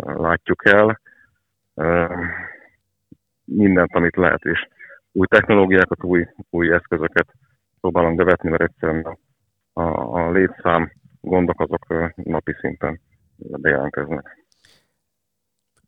[0.00, 1.00] látjuk el.
[3.44, 4.68] Mindent, amit lehet, és
[5.12, 7.26] új technológiákat, új, új eszközöket
[7.80, 9.16] próbálunk bevetni, mert egyszerűen a,
[9.80, 13.00] a, a létszám gondok azok napi szinten
[13.36, 14.46] bejelentkeznek.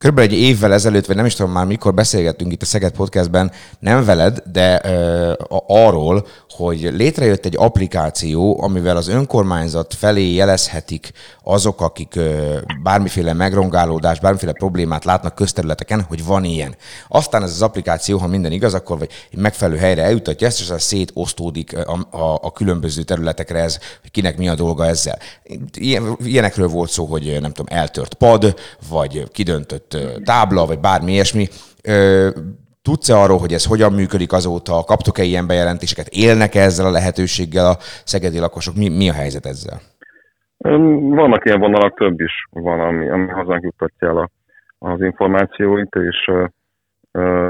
[0.00, 3.52] Körülbelül egy évvel ezelőtt, vagy nem is tudom már mikor beszélgettünk itt a Szeged Podcastben,
[3.78, 5.32] nem veled, de ö,
[5.66, 14.20] arról, hogy létrejött egy applikáció, amivel az önkormányzat felé jelezhetik azok, akik ö, bármiféle megrongálódás,
[14.20, 16.76] bármiféle problémát látnak közterületeken, hogy van ilyen.
[17.08, 20.82] Aztán ez az applikáció, ha minden igaz, akkor vagy megfelelő helyre eljutatja ezt, és az
[20.82, 25.18] szétosztódik a, a, a különböző területekre ez, hogy kinek mi a dolga ezzel.
[25.72, 28.54] Ilyen, ilyenekről volt szó, hogy nem tudom, eltört pad,
[28.88, 29.89] vagy kidöntött
[30.24, 31.46] tábla, vagy bármi ilyesmi.
[32.82, 34.84] Tudsz-e arról, hogy ez hogyan működik azóta?
[34.86, 36.06] Kaptok-e ilyen bejelentéseket?
[36.08, 38.74] Élnek -e ezzel a lehetőséggel a szegedi lakosok?
[38.76, 39.78] Mi, mi a helyzet ezzel?
[41.20, 44.28] Vannak ilyen vonalak, több is van, ami, ami hazánk juttatja el a,
[44.78, 46.30] az információit, és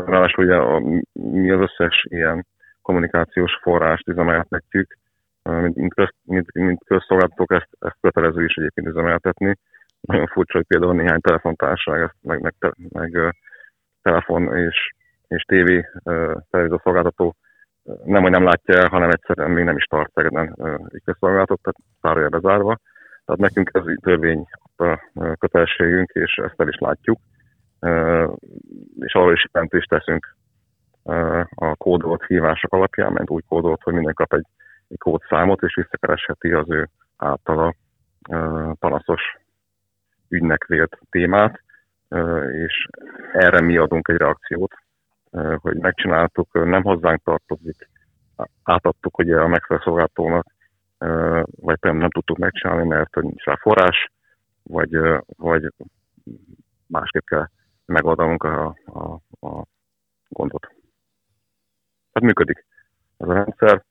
[0.06, 0.80] ráadásul ugye a,
[1.12, 2.46] mi az összes ilyen
[2.82, 4.98] kommunikációs forrást üzemeltetjük,
[5.42, 9.56] mint, mint, köz, mint, mint közszolgáltatók ezt, ezt kötelező is egyébként üzemeltetni,
[10.00, 12.54] nagyon furcsa, hogy például néhány telefontárság, ezt meg, meg,
[12.88, 13.34] meg
[14.02, 14.94] telefon és,
[15.28, 15.88] és tévé
[16.82, 17.36] szolgáltató
[18.04, 20.56] nem, hogy nem látja el, hanem egyszerűen még nem is tart Szegeden
[21.04, 22.78] közszolgáltatót, tehát zárója bezárva.
[23.24, 24.44] Tehát nekünk ez törvény
[24.76, 27.18] a kötelességünk, és ezt el is látjuk.
[28.98, 30.36] És arról is jelentést teszünk
[31.54, 34.46] a kódolt hívások alapján, mert úgy kódolt, hogy minden kap egy,
[34.88, 37.74] egy kódszámot, és visszakeresheti az ő általa
[38.78, 39.22] panaszos
[40.30, 41.62] ügynek vélt témát,
[42.52, 42.86] és
[43.32, 44.74] erre mi adunk egy reakciót,
[45.56, 47.88] hogy megcsináltuk, nem hozzánk tartozik,
[48.62, 50.46] átadtuk ugye a megfelelő szolgáltatónak,
[51.44, 54.12] vagy nem, nem tudtuk megcsinálni, mert nincs rá forrás,
[54.62, 54.98] vagy,
[55.36, 55.72] vagy
[56.86, 57.48] másképp kell
[57.84, 59.12] megoldanunk a, a,
[59.46, 59.64] a
[60.28, 60.68] gondot.
[62.12, 62.66] Hát működik
[63.16, 63.84] ez a rendszer,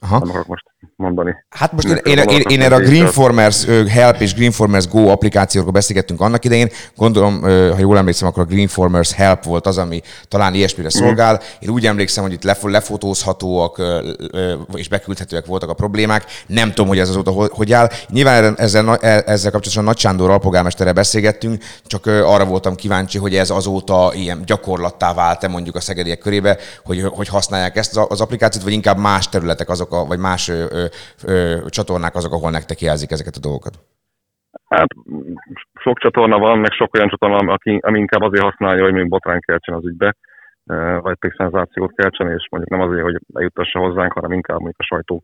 [0.00, 0.18] Aha.
[0.18, 1.34] nem akarok most mondani.
[1.48, 6.20] Hát most én, én, én, én erre a Greenformers Help és Greenformers Go applikációról beszélgettünk
[6.20, 6.68] annak idején.
[6.96, 11.00] Gondolom, ha jól emlékszem, akkor a Greenformers Help volt az, ami talán ilyesmire mm.
[11.00, 11.40] szolgál.
[11.60, 13.82] Én úgy emlékszem, hogy itt lefotózhatóak
[14.74, 16.24] és beküldhetőek voltak a problémák.
[16.46, 17.90] Nem tudom, hogy ez azóta hogy áll.
[18.08, 23.50] Nyilván ezzel, e, ezzel kapcsolatban Nagy Sándor alpolgármesterre beszélgettünk, csak arra voltam kíváncsi, hogy ez
[23.50, 28.72] azóta ilyen gyakorlattá vált-e mondjuk a szegediek körébe, hogy, hogy használják ezt az applikációt, vagy
[28.72, 30.84] inkább más területek azok, a, vagy más ö,
[31.26, 33.74] ö, csatornák azok, ahol nektek jelzik ezeket a dolgokat?
[34.68, 34.88] Hát
[35.74, 39.40] sok csatorna van, meg sok olyan csatorna, aki, ami inkább azért használja, hogy még botrány
[39.40, 40.14] keltsen az ügybe,
[41.00, 44.84] vagy pedig szenzációt keltsen, és mondjuk nem azért, hogy eljutassa hozzánk, hanem inkább mondjuk a
[44.84, 45.22] sajtó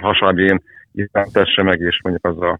[0.00, 0.62] hasábjén
[0.92, 2.58] jelentesse meg, és mondjuk az a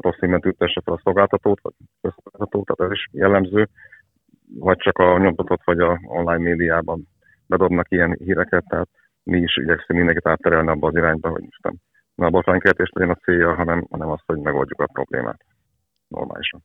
[0.00, 3.68] rossz hímet ütesse fel a szolgáltatót, vagy a szolgáltatót, tehát ez is jellemző,
[4.58, 7.08] vagy csak a nyomtatott, vagy a online médiában
[7.46, 8.88] bedobnak ilyen híreket, tehát
[9.22, 11.74] mi is igyekszünk mindenkit átterelni abba az irányba, hogy most nem,
[12.14, 15.44] nem a botránykertés legyen a célja, hanem, hanem azt, hogy megoldjuk a problémát
[16.08, 16.62] normálisan.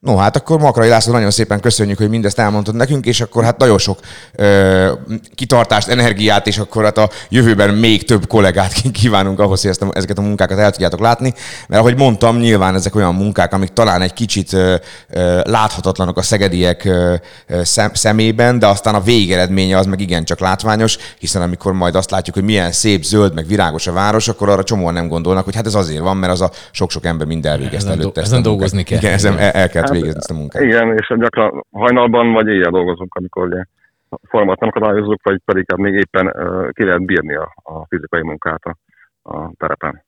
[0.00, 3.58] No, hát akkor Makrai László, nagyon szépen köszönjük, hogy mindezt elmondtad nekünk, és akkor hát
[3.58, 3.98] nagyon sok
[4.34, 4.92] ö,
[5.34, 9.88] kitartást, energiát, és akkor hát a jövőben még több kollégát kívánunk ahhoz, hogy ezt a,
[9.92, 11.34] ezeket a munkákat el tudjátok látni.
[11.68, 14.74] Mert ahogy mondtam, nyilván ezek olyan munkák, amik talán egy kicsit ö,
[15.08, 17.14] ö, láthatatlanok a szegediek ö,
[17.62, 22.34] szem, szemében, de aztán a végeredménye az meg igencsak látványos, hiszen amikor majd azt látjuk,
[22.34, 25.66] hogy milyen szép, zöld, meg virágos a város, akkor arra csomóan nem gondolnak, hogy hát
[25.66, 28.20] ez azért van, mert az a sok-sok ember mind elvégezte előtte.
[28.20, 28.98] Ezen dolgozni kell.
[28.98, 30.62] Igen, ezen el, el kell hát, végezni ezt a munkát.
[30.62, 33.64] Igen, és gyakran hajnalban vagy éjjel dolgozunk, amikor ugye
[34.08, 37.86] a format nem akadályozzuk, vagy pedig hát még éppen uh, ki lehet bírni a, a
[37.88, 38.76] fizikai munkát a,
[39.22, 40.04] a terepen.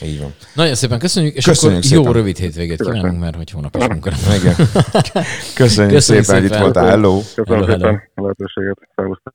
[0.00, 0.34] Így van.
[0.54, 2.04] Nagyon szépen köszönjük, és köszönjük akkor szépen.
[2.04, 4.12] jó rövid hétvégét kívánunk, mert hogy hónap is munkra.
[4.40, 4.54] Igen.
[5.54, 6.86] Köszönjük, köszönjük szépen, szépen, hogy itt voltál.
[6.86, 7.18] Hello.
[7.34, 8.78] Köszönöm hello, szépen a lehetőséget.
[8.94, 9.34] Szervusztok.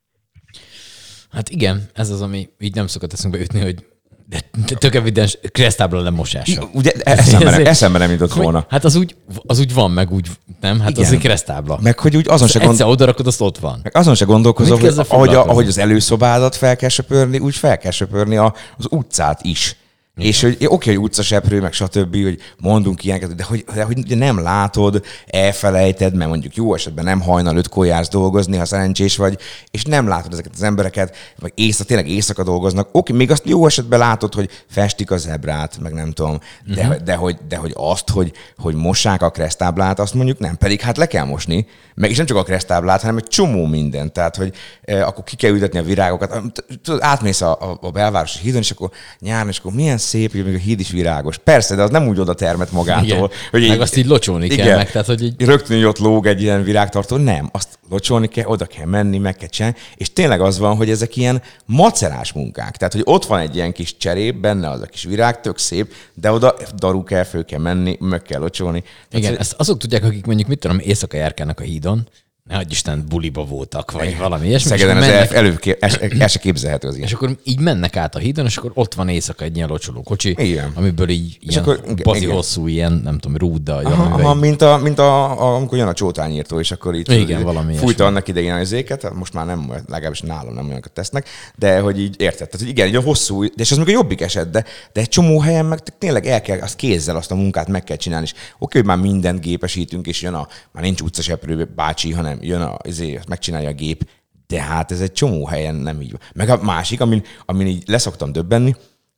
[1.30, 3.86] Hát igen, ez az, ami így nem szokott eszünkbe ütni, hogy
[4.28, 6.68] de, de tök evidens, keresztábla lemosása.
[6.72, 8.66] Ugye eszembe nem, eszembe nem jutott volna.
[8.68, 10.26] Hát az úgy, az úgy van, meg úgy,
[10.60, 10.80] nem?
[10.80, 11.04] Hát Igen.
[11.04, 11.78] az egy keresztábla.
[11.82, 12.74] Meg hogy úgy azon se gondol...
[12.74, 13.80] Egyszer odarakod, azt ott van.
[13.82, 17.78] Meg azon se gondolkozol, hogy ahogy, a, ahogy az előszobádat fel kell söpörni, úgy fel
[17.78, 19.76] kell söpörni a, az utcát is.
[20.18, 20.30] Igen.
[20.30, 24.16] És hogy oké, okay, hogy utcaseprő, meg stb., hogy mondunk ilyeneket, de hogy, de hogy
[24.16, 29.38] nem látod, elfelejted, mert mondjuk jó esetben nem hajnal ötkor jársz dolgozni, ha szerencsés vagy,
[29.70, 32.88] és nem látod ezeket az embereket, vagy éjszaka, tényleg éjszaka dolgoznak.
[32.88, 36.40] Oké, okay, még azt jó esetben látod, hogy festik a zebrát, meg nem tudom,
[36.74, 36.96] de, uh-huh.
[36.96, 40.96] de, hogy, de hogy azt, hogy, hogy mossák a kresztáblát, azt mondjuk nem, pedig hát
[40.96, 44.12] le kell mosni, meg és nem csak a kresztáblát, hanem egy csomó minden.
[44.12, 46.62] Tehát, hogy eh, akkor ki kell ültetni a virágokat.
[46.82, 50.44] Tudod, átmész a, a, a belvárosi hídon, és akkor nyáron, és akkor milyen szép, hogy
[50.44, 51.38] még a híd is virágos.
[51.38, 53.04] Persze, de az nem úgy oda termet magától.
[53.06, 53.28] Igen.
[53.50, 56.42] Hogy Meg azt így locsolni kell meg, tehát, hogy így- Rögtön így ott lóg egy
[56.42, 57.16] ilyen virágtartó.
[57.16, 59.76] Nem, azt locsolni kell, oda kell menni, meg kell csinálni.
[59.96, 62.76] És tényleg az van, hogy ezek ilyen macerás munkák.
[62.76, 65.92] Tehát, hogy ott van egy ilyen kis cserép, benne az a kis virág, tök szép,
[66.14, 68.80] de oda daru kell, föl kell menni, meg kell locsolni.
[68.80, 72.08] Tehát, Igen, ezt azok tudják, akik mondjuk, mit tudom, éjszaka járkálnak a hídon,
[72.48, 74.72] ne adj Isten, buliba voltak, vagy valami ilyesmi.
[74.72, 77.06] és Szegeden ez mennek- el, elő, el, el se képzelhető az ilyen.
[77.06, 80.02] És akkor így mennek át a hídon, és akkor ott van éjszaka egy ilyen locsoló
[80.02, 80.72] kocsi, Igen.
[80.74, 82.34] amiből így ilyen akkor- igen, bazi igen.
[82.34, 85.86] hosszú, ilyen, nem tudom, rúddal, Aha, amivel aha, mint, a, mint a, a, amikor jön
[85.88, 88.04] a csótányírtó, és akkor így Igen, így valami fújta ilyesmi.
[88.04, 92.14] annak idején az éket, most már nem, legalábbis nálam nem olyanokat tesznek, de hogy így
[92.20, 94.64] érted, tehát hogy igen, egy a hosszú, de és az még a jobbik eset, de,
[94.92, 97.96] de egy csomó helyen meg tényleg el kell, azt kézzel azt a munkát meg kell
[97.96, 102.37] csinálni, és oké, hogy már mindent gépesítünk, és jön a, már nincs utcaseprő bácsi, hanem
[102.40, 104.08] jön a, azért, megcsinálja a gép,
[104.46, 106.20] de hát ez egy csomó helyen nem így van.
[106.34, 108.74] Meg a másik, amin, amin így leszoktam döbbenni,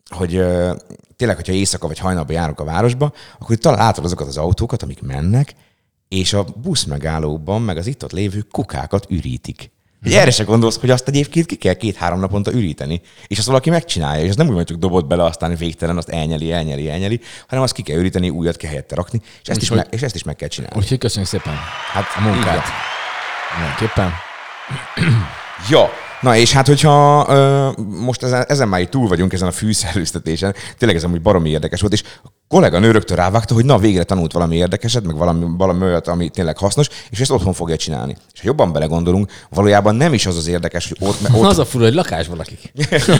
[0.09, 0.75] hogy ö,
[1.17, 5.03] tényleg, hogyha éjszaka vagy hajnalban járok a városba, akkor itt látod azokat az autókat, amik
[5.03, 5.55] mennek,
[6.09, 9.71] és a busz megállóban, meg az itt ott lévő kukákat ürítik.
[10.03, 13.01] Hogy erre se gondolsz, hogy azt egyébként ki kell két-három naponta üríteni.
[13.27, 16.09] És azt valaki megcsinálja, és az nem úgy, hogy csak dobod bele, aztán végtelen, azt
[16.09, 19.69] elnyeli, elnyeli, elnyeli, hanem azt ki kell üríteni, újat kell helyette rakni, és ezt, is,
[19.69, 20.77] hogy- meg, és ezt is meg kell csinálni.
[20.77, 21.55] Úgyhogy köszönjük szépen
[21.93, 22.43] Hát a munkát.
[22.43, 22.63] igen.
[23.59, 24.13] Mindenképpen.
[25.69, 30.55] Ja, na és hát hogyha ö, most ezen, ezen már túl vagyunk, ezen a fűszerűztetésen,
[30.79, 34.33] tényleg ez amúgy baromi érdekes volt, és a kolléganő rögtön rávágta, hogy na végre tanult
[34.33, 38.17] valami érdekeset, meg valami, valami olyat, ami tényleg hasznos, és ezt otthon fogja csinálni.
[38.33, 41.59] És ha jobban belegondolunk, valójában nem is az az érdekes, hogy ott, mert ott Az
[41.59, 42.73] a fura, hogy lakásban lakik.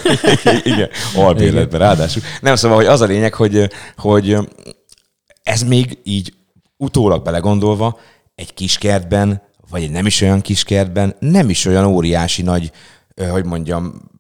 [0.73, 2.23] Igen, albérletben ráadásul.
[2.41, 4.37] Nem, szóval, hogy az a lényeg, hogy, hogy
[5.43, 6.35] ez még így
[6.77, 7.99] utólag belegondolva
[8.35, 12.73] egy kiskertben, vagy egy nem is olyan kiskertben, nem is olyan óriási nagy,
[13.31, 14.11] hogy mondjam,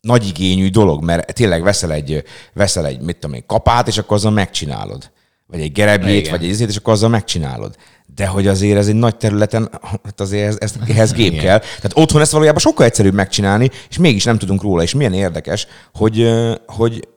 [0.00, 4.16] nagy igényű dolog, mert tényleg veszel egy, veszel egy, mit tudom én, kapát, és akkor
[4.16, 5.10] azzal megcsinálod.
[5.46, 6.30] Vagy egy gerebjét, Igen.
[6.30, 7.74] vagy egy izét, és akkor azzal megcsinálod.
[8.14, 11.44] De hogy azért ez egy nagy területen, hát azért ez, ez, ehhez gép Igen.
[11.44, 11.58] kell.
[11.58, 14.82] Tehát otthon ezt valójában sokkal egyszerűbb megcsinálni, és mégis nem tudunk róla.
[14.82, 16.30] És milyen érdekes, hogy,
[16.66, 17.08] hogy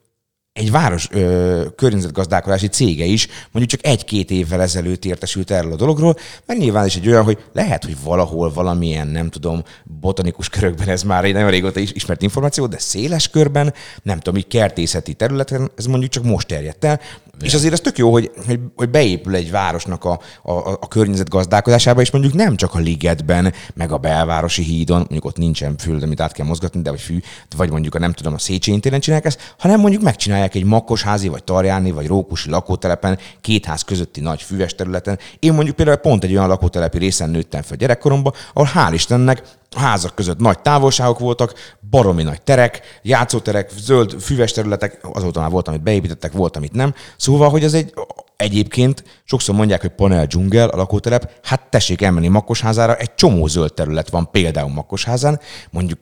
[0.54, 6.16] egy város ö, környezetgazdálkodási cége is mondjuk csak egy-két évvel ezelőtt értesült erről a dologról,
[6.46, 9.64] mert nyilván is egy olyan, hogy lehet, hogy valahol valamilyen, nem tudom,
[10.00, 14.40] botanikus körökben ez már egy nagyon régóta is ismert információ, de széles körben, nem tudom,
[14.40, 17.00] így kertészeti területen, ez mondjuk csak most terjedt el.
[17.42, 21.30] És azért ez tök jó, hogy, hogy, hogy beépül egy városnak a, a, a környezet
[21.30, 26.04] gazdálkodásába, és mondjuk nem csak a ligetben, meg a belvárosi hídon, mondjuk ott nincsen föld,
[26.04, 27.20] amit át kell mozgatni, de vagy fű,
[27.58, 31.28] vagy mondjuk a nem tudom, a Széchenyi téren csinálják ezt, hanem mondjuk megcsinálják egy Makkosházi,
[31.28, 35.20] vagy Tarjáni, vagy Rókusi lakótelepen, két ház közötti nagy füves területen.
[35.40, 39.44] Én mondjuk például pont egy olyan lakótelepi részen nőttem fel gyerekkoromban, ahol hál' Istennek
[39.76, 41.54] a házak között nagy távolságok voltak,
[41.90, 46.94] baromi nagy terek, játszóterek, zöld füves területek, azóta már volt, amit beépítettek, volt, amit nem.
[47.18, 47.94] Szóval, hogy ez egy
[48.36, 53.74] egyébként sokszor mondják, hogy panel dzsungel a lakótelep, hát tessék elmenni Makkosházára, egy csomó zöld
[53.74, 55.40] terület van például Makkosházán,
[55.72, 56.00] mondjuk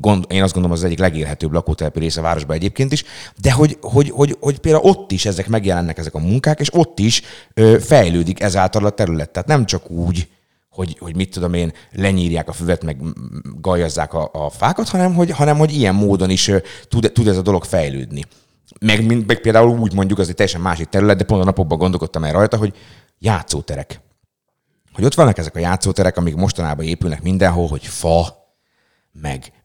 [0.00, 3.04] gond, én azt gondolom, az egyik legélhetőbb lakótelepi része a városban egyébként is,
[3.40, 6.98] de hogy, hogy, hogy, hogy például ott is ezek megjelennek, ezek a munkák, és ott
[6.98, 7.22] is
[7.54, 9.30] ö, fejlődik ezáltal a terület.
[9.30, 10.28] Tehát nem csak úgy,
[10.68, 12.96] hogy, hogy mit tudom én, lenyírják a füvet, meg
[13.60, 17.36] gajazzák a, a fákat, hanem hogy, hanem hogy ilyen módon is ö, tud, tud ez
[17.36, 18.24] a dolog fejlődni.
[18.80, 21.78] Meg, mint, meg például úgy mondjuk, az egy teljesen másik terület, de pont a napokban
[21.78, 22.74] gondolkodtam el rajta, hogy
[23.18, 24.00] játszóterek.
[24.92, 28.43] Hogy ott vannak ezek a játszóterek, amik mostanában épülnek mindenhol, hogy fa,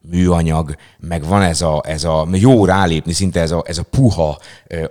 [0.00, 4.38] műanyag, meg van ez a, ez a jó rálépni, szinte ez a, ez a puha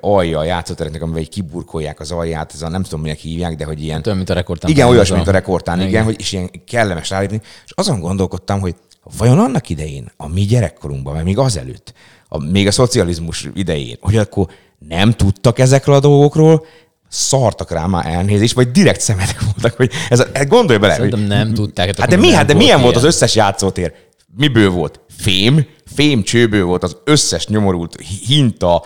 [0.01, 3.65] alja a játszótereknek, amivel így kiburkolják az alját, ez a nem tudom, minek hívják, de
[3.65, 4.01] hogy ilyen...
[4.01, 4.71] Tudom, mint a rekordtán.
[4.71, 7.41] Igen, olyasmi, mint a rekordtán, igen, hogy és ilyen kellemes rálépni.
[7.65, 8.75] És azon gondolkodtam, hogy
[9.17, 11.93] vajon annak idején, a mi gyerekkorunkban, mert még azelőtt,
[12.27, 14.47] a, még a szocializmus idején, hogy akkor
[14.87, 16.65] nem tudtak ezekről a dolgokról,
[17.09, 20.93] szartak rá már elnézést, vagy direkt szemetek voltak, hogy ez ez gondolj bele.
[20.93, 21.85] Szerintem hogy, nem tudták.
[21.85, 23.05] Hát akkor de mi, hát de milyen volt ilyen.
[23.05, 23.93] az összes játszótér?
[24.37, 24.99] Miből volt?
[25.17, 27.95] Fém, fém csőből volt az összes nyomorult
[28.27, 28.83] hinta,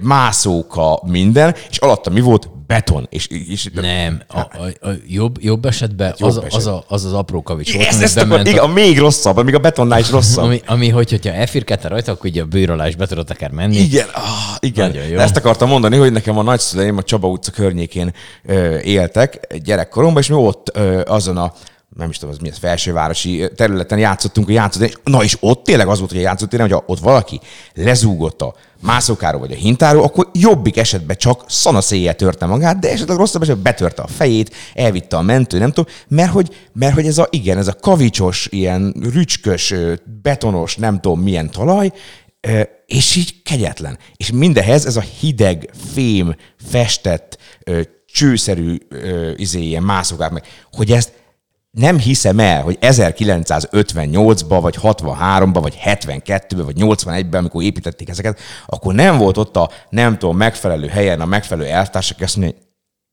[0.00, 2.50] mászóka, minden, és alatta mi volt?
[2.66, 3.06] Beton.
[3.10, 6.66] És, és Nem, a, a, a jobb, jobb esetben Jobb az, az, eset.
[6.66, 9.54] a, az az apró kavics volt, ezt, ezt bement igen, a, a még rosszabb, még
[9.54, 10.44] a betonnál is rosszabb.
[10.44, 13.50] ami, ami hogy, hogyha elfirkáltál rajta, akkor így a bőr alá is be tudod akár
[13.50, 13.76] menni.
[13.76, 14.22] Igen, ah,
[14.60, 14.94] igen.
[15.10, 15.18] Jó.
[15.18, 18.12] Ezt akartam mondani, hogy nekem a nagyszüleim a Csaba utca környékén
[18.44, 21.52] ö, éltek gyerekkoromban, és mi ott ö, azon a
[21.94, 25.88] nem is tudom, az mi ez, felsővárosi területen játszottunk a játszótéren, na és ott tényleg
[25.88, 27.40] az volt, hogy a játszótéren, hogy ott valaki
[27.74, 33.16] lezúgott a mászókáról vagy a hintáról, akkor jobbik esetben csak szanaszéjjel törte magát, de esetleg
[33.16, 37.18] rosszabb esetben betörte a fejét, elvitte a mentő, nem tudom, mert hogy, mert hogy ez
[37.18, 39.74] a, igen, ez a kavicsos, ilyen rücskös,
[40.22, 41.92] betonos, nem tudom milyen talaj,
[42.86, 43.98] és így kegyetlen.
[44.16, 46.36] És mindehez ez a hideg, fém,
[46.68, 47.38] festett,
[48.06, 48.78] csőszerű
[49.36, 51.12] izé, ilyen mászokák meg, hogy ezt
[51.76, 58.94] nem hiszem el, hogy 1958-ban, vagy 63-ban, vagy 72-ben, vagy 81-ben, amikor építették ezeket, akkor
[58.94, 62.58] nem volt ott a nem tudom, megfelelő helyen a megfelelő elvtársak, azt mondja,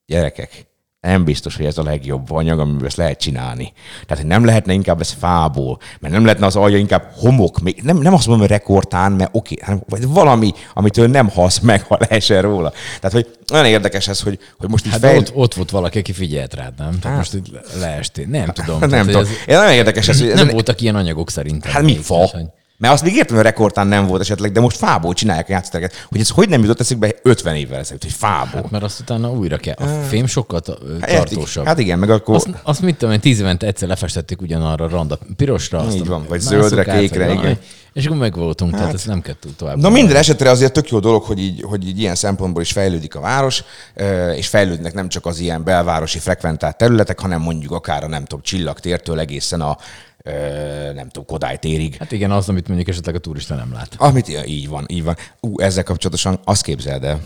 [0.05, 0.67] gyerekek,
[1.11, 3.73] nem biztos, hogy ez a legjobb anyag, amivel ezt lehet csinálni.
[4.05, 8.13] Tehát, nem lehetne inkább ez fából, mert nem lehetne az alja inkább homok, nem, nem
[8.13, 12.41] azt mondom, hogy rekordtán, mert oké, okay, vagy valami, amitől nem hasz meg, ha leesel
[12.41, 12.71] róla.
[12.99, 15.17] Tehát, hogy nagyon érdekes ez, hogy, hogy most Hát fejl...
[15.17, 16.99] ott, ott volt valaki, aki figyelt rád, nem?
[16.99, 17.45] Tehát most itt
[17.79, 18.25] leestél.
[18.27, 18.79] Nem tudom.
[18.79, 19.21] nem Tehát, tudom.
[19.21, 19.55] Ez...
[19.57, 21.71] Nagyon érdekes ez, hogy ez nem voltak ilyen anyagok szerintem.
[21.71, 22.15] Hát mi fa?
[22.15, 25.49] tehát, hogy- Mert azt még értem, hogy rekordtán nem volt esetleg, de most fából csinálják
[25.49, 26.05] a játsztereket.
[26.09, 28.61] Hogy ez hogy nem jutott eszükbe 50 évvel ezelőtt, hogy fából.
[28.61, 29.75] Hát, mert azt utána újra kell.
[29.77, 30.61] A fém sokkal
[30.99, 31.65] Hát tartósabb.
[31.65, 32.35] Hát igen, meg akkor...
[32.35, 35.79] Azt, azt mit tudom én, tíz évente egyszer lefestették ugyanarra randa pirosra.
[35.79, 37.57] azt Így van, vagy zöldre, vagy kékre, valami, igen.
[37.93, 38.79] És akkor megvoltunk, hát.
[38.79, 39.77] tehát ezt nem kell tovább.
[39.77, 43.15] Na minden esetre azért tök jó dolog, hogy így, hogy így ilyen szempontból is fejlődik
[43.15, 43.63] a város,
[44.35, 48.41] és fejlődnek nem csak az ilyen belvárosi frekventált területek, hanem mondjuk akár a nem tudom,
[48.41, 49.77] csillagtértől egészen a
[50.93, 51.95] nem tudom, Kodály térig.
[51.95, 53.95] Hát igen, az, amit mondjuk esetleg a turista nem lát.
[53.97, 55.15] Amit, ja, így van, így van.
[55.39, 57.21] Ú, ezzel kapcsolatosan azt képzeld el,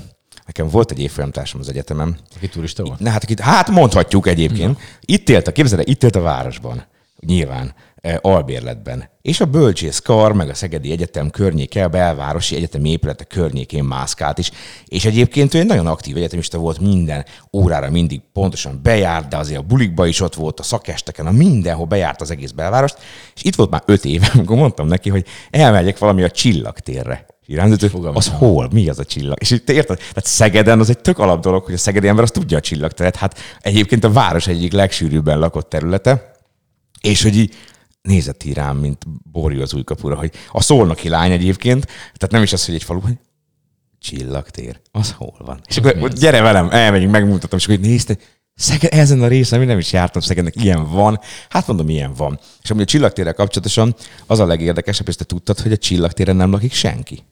[0.45, 2.99] nekem volt egy évfolyamtársam az egyetemen, Aki turista volt?
[2.99, 4.79] Na hát, hát mondhatjuk egyébként.
[5.01, 6.85] Itt élt, a, képzeld el, itt élt a városban.
[7.19, 7.73] Nyilván.
[8.07, 9.09] Eh, albérletben.
[9.21, 14.37] És a bölcsész kar, meg a Szegedi Egyetem környéke, a belvárosi egyetemi épületek környékén mászkált
[14.37, 14.51] is.
[14.85, 19.59] És egyébként ő egy nagyon aktív egyetemista volt, minden órára mindig pontosan bejárt, de azért
[19.59, 22.97] a bulikba is ott volt, a szakesteken, a mindenhol bejárt az egész belvárost.
[23.35, 27.25] És itt volt már öt éve, amikor mondtam neki, hogy elmegyek valami a csillagtérre.
[27.45, 28.69] Irányzott, Fogalmam az hol?
[28.71, 29.37] Mi az a csillag?
[29.39, 29.97] És itt te érted?
[29.97, 33.15] Tehát Szegeden az egy tök alap dolog, hogy a szegedi ember az tudja a csillagteret.
[33.15, 36.35] Hát egyébként a város egyik legsűrűbben lakott területe,
[37.01, 37.55] és hogy így
[38.01, 42.43] nézett így rám, mint borjú az új kapura, hogy a szolnoki lány egyébként, tehát nem
[42.43, 43.17] is az, hogy egy falu, hogy
[43.99, 45.61] csillagtér, az hol van?
[45.67, 48.17] És akkor mi gyere velem, elmegyünk, megmutatom, és akkor így nézte,
[48.59, 51.19] Szeged, ezen a részen, én nem is jártam Szegednek, ilyen van.
[51.49, 52.39] Hát mondom, ilyen van.
[52.61, 56.51] És ami a csillagtérrel kapcsolatosan, az a legérdekesebb, és te tudtad, hogy a csillagtéren nem
[56.51, 57.23] lakik senki.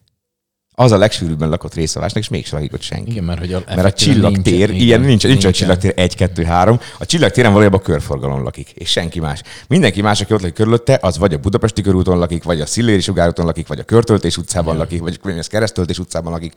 [0.77, 3.11] Az a legsűrűbben lakott része a városnak, és mégsem lakik ott senki.
[3.11, 6.43] Igen, mert hogy a, Mert a csillagtér, nincs, ilyen nincs, nincs a csillagtér 1, 2,
[6.43, 6.79] 3.
[6.99, 9.41] A csillagtéren valójában a körforgalom lakik, és senki más.
[9.67, 13.01] Mindenki más, aki ott lakik körülötte, az vagy a Budapesti körúton lakik, vagy a Szilléri
[13.01, 16.53] Sugárúton lakik, vagy a Körtöltés utcában lakik, vagy a Keresztöltés utcában lakik,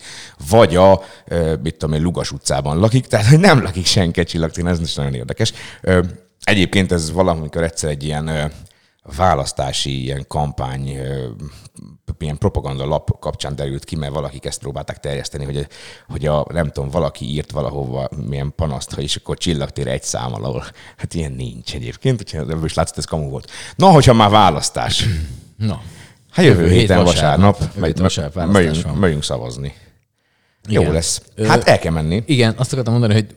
[0.49, 1.01] vagy a,
[1.63, 3.07] mit tudom én, Lugas utcában lakik.
[3.07, 5.53] Tehát, hogy nem lakik senki a csillagtéren, ez is nagyon érdekes.
[6.43, 8.53] Egyébként ez valamikor egyszer egy ilyen
[9.17, 10.97] választási ilyen kampány,
[12.19, 15.67] ilyen propaganda lap kapcsán derült ki, mert valakik ezt próbálták terjeszteni, hogy,
[16.09, 20.65] hogy a, nem tudom, valaki írt valahova milyen panaszt, és akkor csillagtér egy szám alól.
[20.97, 23.51] Hát ilyen nincs egyébként, úgyhogy ebből is látszott, ez kamu volt.
[23.77, 25.05] Na, hogyha már választás.
[25.57, 25.83] Na,
[26.31, 27.59] Hát jövő, Jövő hét héten vasárnap.
[27.59, 29.75] vasárnap, megy- vasárnap megyünk, megyünk szavazni.
[30.69, 30.93] Jó Igen.
[30.93, 31.23] lesz.
[31.35, 32.23] Ö, Hát el kell menni.
[32.27, 33.37] igen, azt akartam mondani, hogy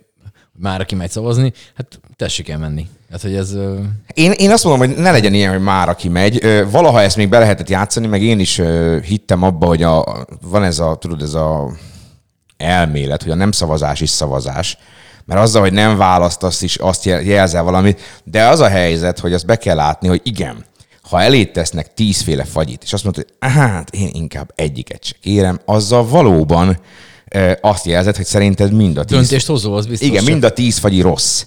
[0.59, 2.87] már aki megy szavazni, hát tessék el menni.
[3.11, 3.53] Hát, hogy ez...
[4.13, 6.65] Én, én azt mondom, hogy ne legyen ilyen, hogy már aki megy.
[6.71, 8.61] Valaha ezt még be lehetett játszani, meg én is
[9.03, 11.71] hittem abba, hogy a, van ez a, tudod, ez a
[12.57, 14.77] elmélet, hogy a nem szavazás is szavazás.
[15.25, 18.01] Mert azzal, hogy nem választasz is, azt jel- jelzel valamit.
[18.23, 20.65] De az a helyzet, hogy azt be kell látni, hogy igen,
[21.09, 25.59] ha elét tesznek tízféle fagyit, és azt mondod, hogy hát én inkább egyiket se kérem,
[25.65, 26.77] azzal valóban
[27.61, 30.07] azt jelzed, hogy szerinted mind a tíz Döntést hozó, az biztos.
[30.07, 31.45] igen, mind a tíz fagyi rossz.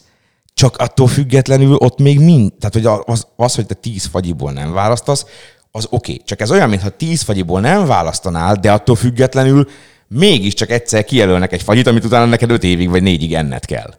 [0.55, 4.73] Csak attól függetlenül ott még mind, tehát hogy az, az hogy te tíz fagyiból nem
[4.73, 5.27] választasz,
[5.70, 6.12] az oké.
[6.12, 6.25] Okay.
[6.25, 9.68] Csak ez olyan, mintha tíz fagyiból nem választanál, de attól függetlenül
[10.09, 13.94] mégiscsak egyszer kijelölnek egy fagyit, amit utána neked öt évig vagy négyig enned kell.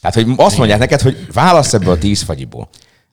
[0.00, 2.68] Tehát, hogy azt mondják neked, hogy válasz ebből a tíz fagyiból.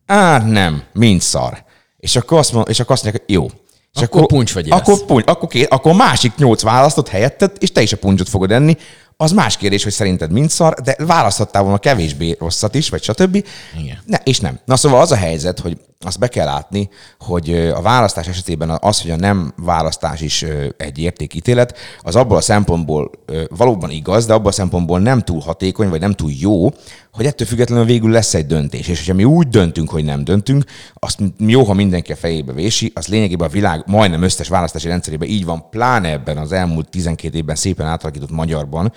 [0.05, 1.63] Á, nem, mind szar.
[1.97, 3.47] És akkor azt, mond, és akkor azt mondják, hogy jó.
[3.93, 4.79] És Akkor puncsfagy lesz.
[4.79, 8.51] Akkor, puncs, akkor, ké, akkor másik nyolc választott helyetted, és te is a puncsot fogod
[8.51, 8.77] enni.
[9.17, 13.45] Az más kérdés, hogy szerinted mind szar, de választhattál volna kevésbé rosszat is, vagy stb.
[13.79, 13.97] Igen.
[14.05, 14.59] Ne, és nem.
[14.65, 19.01] Na szóval az a helyzet, hogy azt be kell látni, hogy a választás esetében az,
[19.01, 20.45] hogy a nem választás is
[20.77, 23.11] egy értékítélet, az abból a szempontból
[23.49, 26.69] valóban igaz, de abból a szempontból nem túl hatékony, vagy nem túl jó,
[27.13, 28.87] hogy ettől függetlenül végül lesz egy döntés.
[28.87, 32.91] És hogyha mi úgy döntünk, hogy nem döntünk, azt jó, ha mindenki a fejébe vési,
[32.95, 37.37] az lényegében a világ majdnem összes választási rendszerében így van, pláne ebben az elmúlt 12
[37.37, 38.93] évben szépen átalakított magyarban,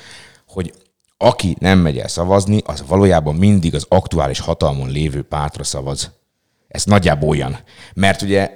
[0.48, 0.72] hogy
[1.16, 6.10] aki nem megy el szavazni, az valójában mindig az aktuális hatalmon lévő pártra szavaz.
[6.72, 7.58] Ez nagyjából olyan.
[7.94, 8.50] Mert ugye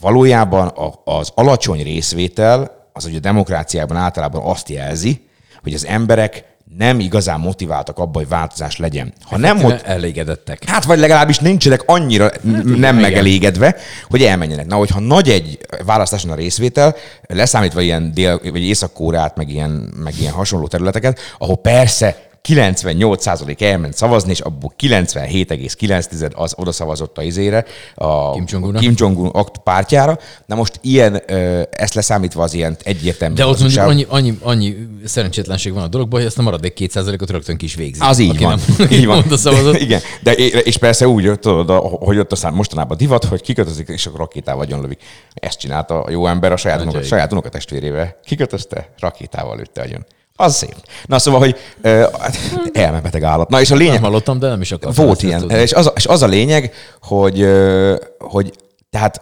[0.00, 0.72] valójában
[1.04, 5.28] az alacsony részvétel, az ugye a demokráciában általában azt jelzi,
[5.62, 6.44] hogy az emberek
[6.76, 9.12] nem igazán motiváltak abba, hogy változás legyen.
[9.22, 10.64] Ha nem Nem mot- elégedettek.
[10.64, 12.94] Hát vagy legalábbis nincsenek annyira hát, nem igen.
[12.94, 13.76] megelégedve,
[14.08, 14.66] hogy elmenjenek.
[14.66, 18.92] Na, hogyha nagy egy választáson a részvétel, leszámítva ilyen dél, vagy észak
[19.36, 19.70] meg ilyen,
[20.04, 27.18] meg ilyen hasonló területeket, ahol persze 98% elment szavazni, és abból 97,9 az oda szavazott
[27.18, 27.64] a izére,
[27.94, 28.80] a Kim Jong-unnak.
[28.80, 29.32] Kim Jong-un
[29.64, 30.18] pártjára.
[30.46, 31.22] Na most ilyen,
[31.70, 36.18] ezt leszámítva az ilyen egyértelmű De ott mondjuk annyi, annyi, annyi szerencsétlenség van a dologban,
[36.18, 38.00] hogy ezt a maradék 2%-ot rögtön ki is végzi.
[38.00, 38.60] Az így van.
[38.78, 39.18] Nem, így van.
[39.18, 39.78] Oda szavazott.
[39.90, 40.00] Igen.
[40.22, 41.70] De, és persze úgy, tudod,
[42.00, 45.02] hogy ott aztán mostanában divat, hogy kikötözik, és akkor rakétával agyonlövik.
[45.34, 48.16] Ezt csinálta a jó ember a saját, unoka, saját unokatestvérével.
[48.24, 50.06] Kikötözte, rakétával lőtte agyon.
[50.36, 50.74] Az szép.
[51.04, 52.06] Na szóval, hogy ö,
[52.72, 53.48] elmebeteg állat.
[53.48, 55.04] Na és a lényeg, Nem hallottam, de nem is akartam.
[55.06, 55.40] volt ilyen.
[55.40, 55.58] tudni.
[55.58, 56.72] És az, a- és az a lényeg,
[57.02, 58.52] hogy, ö, hogy
[58.90, 59.20] tehát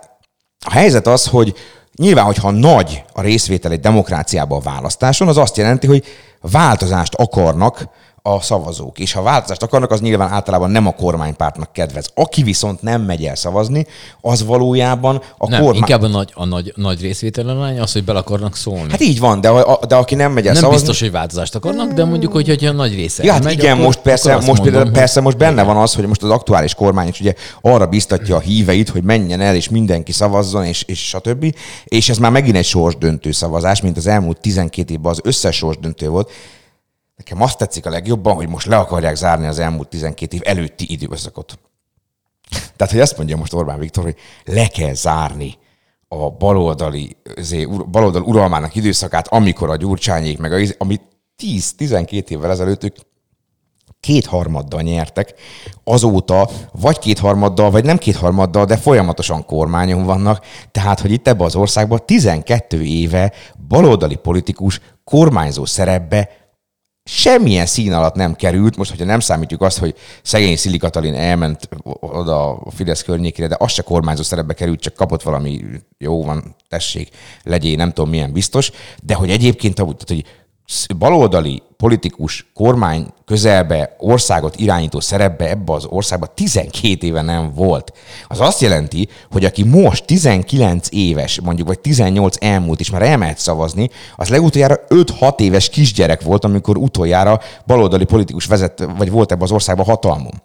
[0.66, 1.54] a helyzet az, hogy
[1.96, 6.04] nyilván, hogyha nagy a részvétel egy demokráciában a választáson, az azt jelenti, hogy
[6.40, 7.88] változást akarnak
[8.35, 8.99] a szavazók.
[8.99, 12.11] És ha változást akarnak, az nyilván általában nem a kormánypártnak kedvez.
[12.14, 13.87] Aki viszont nem megy el szavazni,
[14.20, 15.79] az valójában a Nem, kormány...
[15.79, 18.91] inkább a nagy, a nagy, nagy részvételen lány az, hogy bele akarnak szólni.
[18.91, 20.81] Hát így van, de, a- de aki nem megy el nem szavazni...
[20.81, 23.72] biztos, hogy változást akarnak, de mondjuk, hogy, hogyha a nagy része Ja, hát elmegy, igen,
[23.72, 26.74] akkor, most persze, akkor most, mondom, persze most benne van az, hogy most az aktuális
[26.74, 31.09] kormány is ugye arra biztatja a híveit, hogy menjen el, és mindenki szavazzon, és, és
[31.09, 31.55] stb.
[31.85, 36.09] És ez már megint egy sorsdöntő szavazás, mint az elmúlt 12 évben az összes sorsdöntő
[36.09, 36.31] volt.
[37.18, 40.92] Nekem azt tetszik a legjobban, hogy most le akarják zárni az elmúlt 12 év előtti
[40.92, 41.58] időszakot.
[42.76, 45.58] Tehát, hogy azt mondja most Orbán Viktor, hogy le kell zárni
[46.08, 47.16] a baloldali,
[47.90, 51.02] baloldal uralmának időszakát, amikor a gyurcsányék, meg a, amit
[51.42, 52.96] 10-12 évvel ezelőtt ők
[54.00, 55.34] kétharmaddal nyertek,
[55.84, 61.56] azóta vagy kétharmaddal, vagy nem kétharmaddal, de folyamatosan kormányon vannak, tehát, hogy itt ebbe az
[61.56, 63.32] országban 12 éve
[63.68, 66.38] baloldali politikus kormányzó szerepbe
[67.09, 71.68] semmilyen szín alatt nem került, most, hogyha nem számítjuk azt, hogy szegény Szili Katalin elment
[72.00, 75.61] oda a Fidesz környékére, de az se kormányzó szerepbe került, csak kapott valami,
[75.98, 77.09] jó van, tessék,
[77.42, 78.70] legyél, nem tudom milyen biztos,
[79.02, 80.24] de hogy egyébként, tehát, hogy
[80.98, 87.92] baloldali politikus kormány közelbe országot irányító szerepbe ebbe az országba 12 éve nem volt.
[88.26, 93.38] Az azt jelenti, hogy aki most 19 éves, mondjuk, vagy 18 elmúlt, és már elmehet
[93.38, 99.44] szavazni, az legutoljára 5-6 éves kisgyerek volt, amikor utoljára baloldali politikus vezet, vagy volt ebbe
[99.44, 100.42] az országban hatalmon.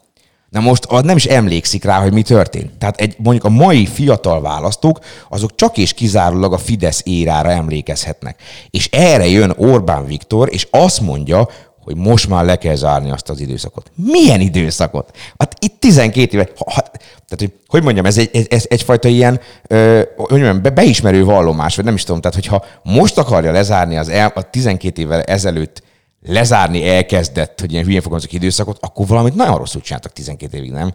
[0.54, 2.72] Na most az nem is emlékszik rá, hogy mi történt.
[2.78, 5.00] Tehát egy, mondjuk a mai fiatal választók,
[5.30, 8.42] azok csak és kizárólag a Fidesz érára emlékezhetnek.
[8.70, 11.48] És erre jön Orbán Viktor, és azt mondja,
[11.84, 13.92] hogy most már le kell zárni azt az időszakot.
[13.96, 15.18] Milyen időszakot?
[15.38, 19.40] Hát itt 12 éve, ha, ha, tehát hogy, hogy mondjam, ez, egy, ez, egyfajta ilyen,
[19.68, 23.98] ö, hogy mondjam, be, beismerő vallomás, vagy nem is tudom, tehát hogyha most akarja lezárni
[23.98, 25.84] az el, a 12 évvel ezelőtt
[26.26, 30.94] lezárni elkezdett, hogy ilyen hülyén fogalmazok időszakot, akkor valamit nagyon rosszul csináltak 12 évig, nem?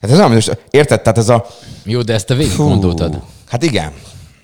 [0.00, 1.00] Hát ez nem, most érted?
[1.02, 1.46] Tehát ez a...
[1.84, 3.20] Jó, de ezt te végig gondoltad.
[3.48, 3.92] Hát igen.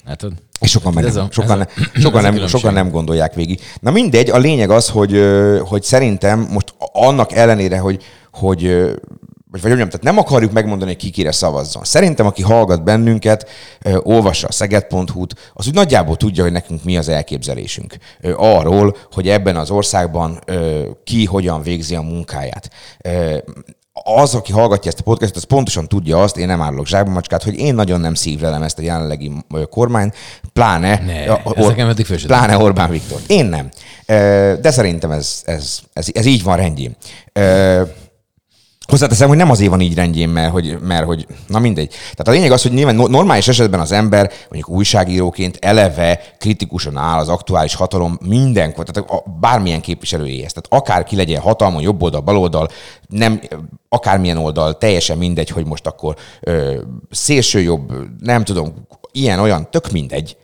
[0.07, 0.33] Látod?
[0.61, 2.61] És sokan, meg Ez nem, a- sokan, a- sokan, a nem, különbség.
[2.61, 3.61] sokan nem gondolják végig.
[3.81, 5.23] Na mindegy, a lényeg az, hogy,
[5.61, 8.03] hogy szerintem most annak ellenére, hogy,
[8.33, 8.91] hogy
[9.63, 11.85] vagy, vagy mondjam, tehát nem akarjuk megmondani, hogy ki kire szavazzon.
[11.85, 13.49] Szerintem, aki hallgat bennünket,
[14.03, 17.97] olvassa a szeged.hu-t, az úgy nagyjából tudja, hogy nekünk mi az elképzelésünk
[18.37, 20.39] arról, hogy ebben az országban
[21.05, 22.71] ki hogyan végzi a munkáját.
[24.05, 27.43] Az, aki hallgatja ezt a podcastot, az pontosan tudja azt, én nem árulok zsákba macskát,
[27.43, 29.33] hogy én nagyon nem szívlelem ezt a jelenlegi
[29.71, 30.15] kormányt,
[30.53, 33.21] pláne, Ne, a- nekem eddig pláne Orbán Viktor.
[33.27, 33.69] Én nem.
[34.61, 36.97] De szerintem ez, ez, ez, ez így van rendjén.
[38.87, 41.89] Hozzáteszem, hogy nem azért van így rendjén, mert hogy, mert hogy, na mindegy.
[41.89, 46.97] Tehát a lényeg az, hogy nyilván no- normális esetben az ember, mondjuk újságíróként eleve kritikusan
[46.97, 50.53] áll az aktuális hatalom mindenkor, tehát a, bármilyen képviselőjéhez.
[50.53, 52.69] Tehát akár ki legyen hatalmon, jobb oldal, bal oldal,
[53.09, 53.41] nem,
[53.89, 56.81] akármilyen oldal, teljesen mindegy, hogy most akkor ö,
[57.11, 60.37] szélső jobb, nem tudom, ilyen, olyan, tök mindegy.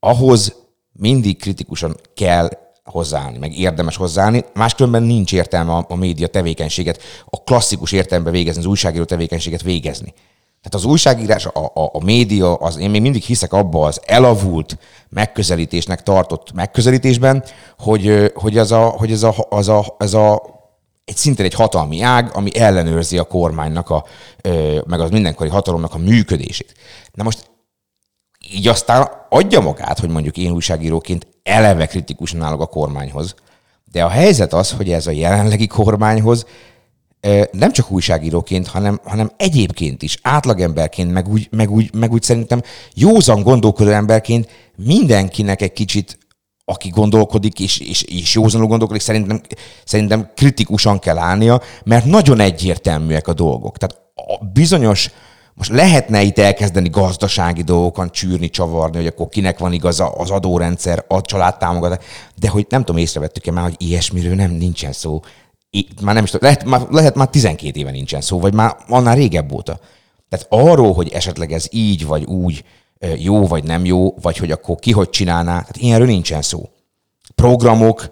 [0.00, 0.54] Ahhoz
[0.92, 2.48] mindig kritikusan kell
[2.90, 8.60] hozzáállni, meg érdemes hozzáállni, máskülönben nincs értelme a, a média tevékenységet, a klasszikus értelemben végezni,
[8.60, 10.14] az újságíró tevékenységet végezni.
[10.62, 14.78] Tehát az újságírás, a, a, a média, az, én még mindig hiszek abba az elavult
[15.08, 17.44] megközelítésnek tartott megközelítésben,
[17.78, 20.42] hogy, hogy, az a, hogy ez, a, az a, ez a
[21.04, 24.04] egy szintén egy hatalmi ág, ami ellenőrzi a kormánynak, a,
[24.86, 26.74] meg az mindenkori hatalomnak a működését.
[27.12, 27.49] Na most
[28.52, 33.34] így aztán adja magát, hogy mondjuk én újságíróként eleve kritikusan állok a kormányhoz.
[33.92, 36.46] De a helyzet az, hogy ez a jelenlegi kormányhoz
[37.50, 42.62] nem csak újságíróként, hanem, hanem egyébként is, átlagemberként, meg úgy, meg, úgy, meg úgy szerintem
[42.94, 46.18] józan gondolkodó emberként mindenkinek egy kicsit
[46.64, 49.40] aki gondolkodik, és, és, és józanul gondolkodik, szerintem,
[49.84, 53.78] szerintem kritikusan kell állnia, mert nagyon egyértelműek a dolgok.
[53.78, 55.10] Tehát a bizonyos,
[55.60, 61.04] most lehetne itt elkezdeni gazdasági dolgokon csűrni, csavarni, hogy akkor kinek van igaza az adórendszer,
[61.08, 62.04] a családtámogatás,
[62.36, 65.20] de hogy nem tudom, észrevettük-e már, hogy ilyesmiről nem nincsen szó.
[65.70, 68.76] Itt már nem is tudom, lehet, már, lehet már 12 éve nincsen szó, vagy már
[68.88, 69.80] annál régebb óta.
[70.28, 72.64] Tehát arról, hogy esetleg ez így vagy úgy
[73.16, 76.68] jó vagy nem jó, vagy hogy akkor ki hogy csinálná, tehát ilyenről nincsen szó.
[77.34, 78.10] Programok,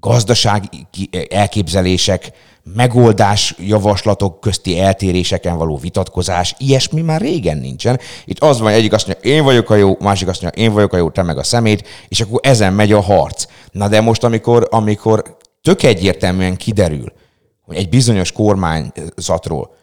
[0.00, 0.86] gazdasági
[1.30, 2.32] elképzelések,
[2.64, 8.00] megoldás javaslatok közti eltéréseken való vitatkozás, ilyesmi már régen nincsen.
[8.24, 10.92] Itt az van, egyik azt mondja, én vagyok a jó, másik azt mondja, én vagyok
[10.92, 13.46] a jó, te meg a szemét, és akkor ezen megy a harc.
[13.70, 17.12] Na de most, amikor, amikor tök egyértelműen kiderül,
[17.60, 19.74] hogy egy bizonyos kormányzatról,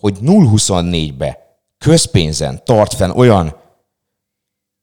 [0.00, 1.38] hogy 0-24-be
[1.78, 3.56] közpénzen tart fenn olyan,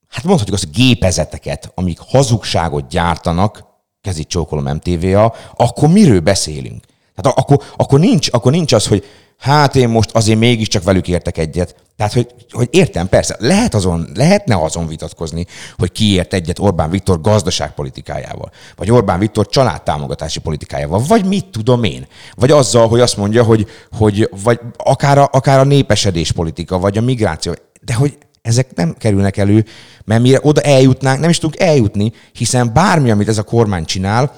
[0.08, 3.64] hát mondhatjuk azt, gépezeteket, amik hazugságot gyártanak,
[4.02, 6.84] kezit csókolom MTV-a, akkor miről beszélünk?
[7.22, 9.06] Tehát akkor, akkor, nincs, akkor nincs az, hogy
[9.38, 11.76] hát én most azért mégiscsak velük értek egyet.
[11.98, 15.46] Tehát, hogy, hogy értem, persze, lehet azon, lehetne azon vitatkozni,
[15.78, 21.84] hogy ki ért egyet Orbán Viktor gazdaságpolitikájával, vagy Orbán Viktor családtámogatási politikájával, vagy mit tudom
[21.84, 22.08] én.
[22.36, 23.68] Vagy azzal, hogy azt mondja, hogy,
[23.98, 27.54] hogy vagy akár a, akár a népesedés politika, vagy a migráció.
[27.82, 29.66] De hogy ezek nem kerülnek elő,
[30.06, 34.32] mert mire oda eljutnánk, nem is tudunk eljutni, hiszen bármi, amit ez a kormány csinál,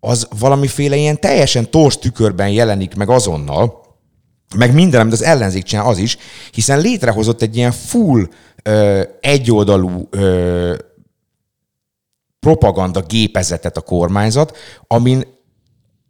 [0.00, 3.80] az valamiféle ilyen teljesen tors tükörben jelenik meg azonnal,
[4.56, 6.16] meg minden, amit az ellenzék csinál, az is,
[6.52, 8.28] hiszen létrehozott egy ilyen full
[8.62, 10.74] ö, egyoldalú ö,
[12.40, 15.24] propaganda gépezetet a kormányzat, amin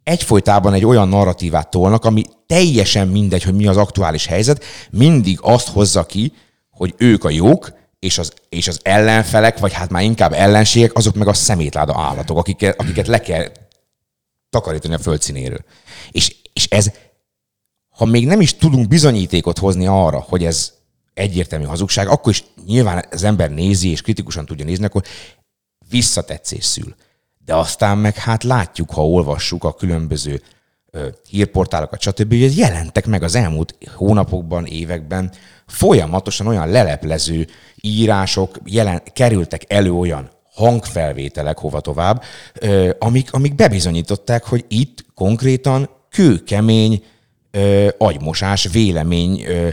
[0.03, 5.67] egyfolytában egy olyan narratívát tolnak, ami teljesen mindegy, hogy mi az aktuális helyzet, mindig azt
[5.67, 6.33] hozza ki,
[6.71, 11.15] hogy ők a jók, és az, és az ellenfelek, vagy hát már inkább ellenségek, azok
[11.15, 13.51] meg a szemétláda állatok, akiket, akiket le kell
[14.51, 15.63] takarítani a földszínéről.
[16.11, 16.91] És, és ez
[17.89, 20.73] ha még nem is tudunk bizonyítékot hozni arra, hogy ez
[21.13, 25.03] egyértelmű hazugság, akkor is nyilván az ember nézi és kritikusan tudja nézni, akkor
[25.89, 26.95] visszatetszés szül.
[27.45, 30.41] De aztán meg hát látjuk, ha olvassuk a különböző
[30.91, 35.31] ö, hírportálokat, stb., hogy jelentek meg az elmúlt hónapokban, években
[35.67, 37.47] folyamatosan olyan leleplező
[37.81, 42.23] írások jelen, kerültek elő olyan hangfelvételek hova tovább,
[42.99, 47.03] amik, amik bebizonyították, hogy itt konkrétan kőkemény
[47.51, 49.69] ö, agymosás, vélemény ö,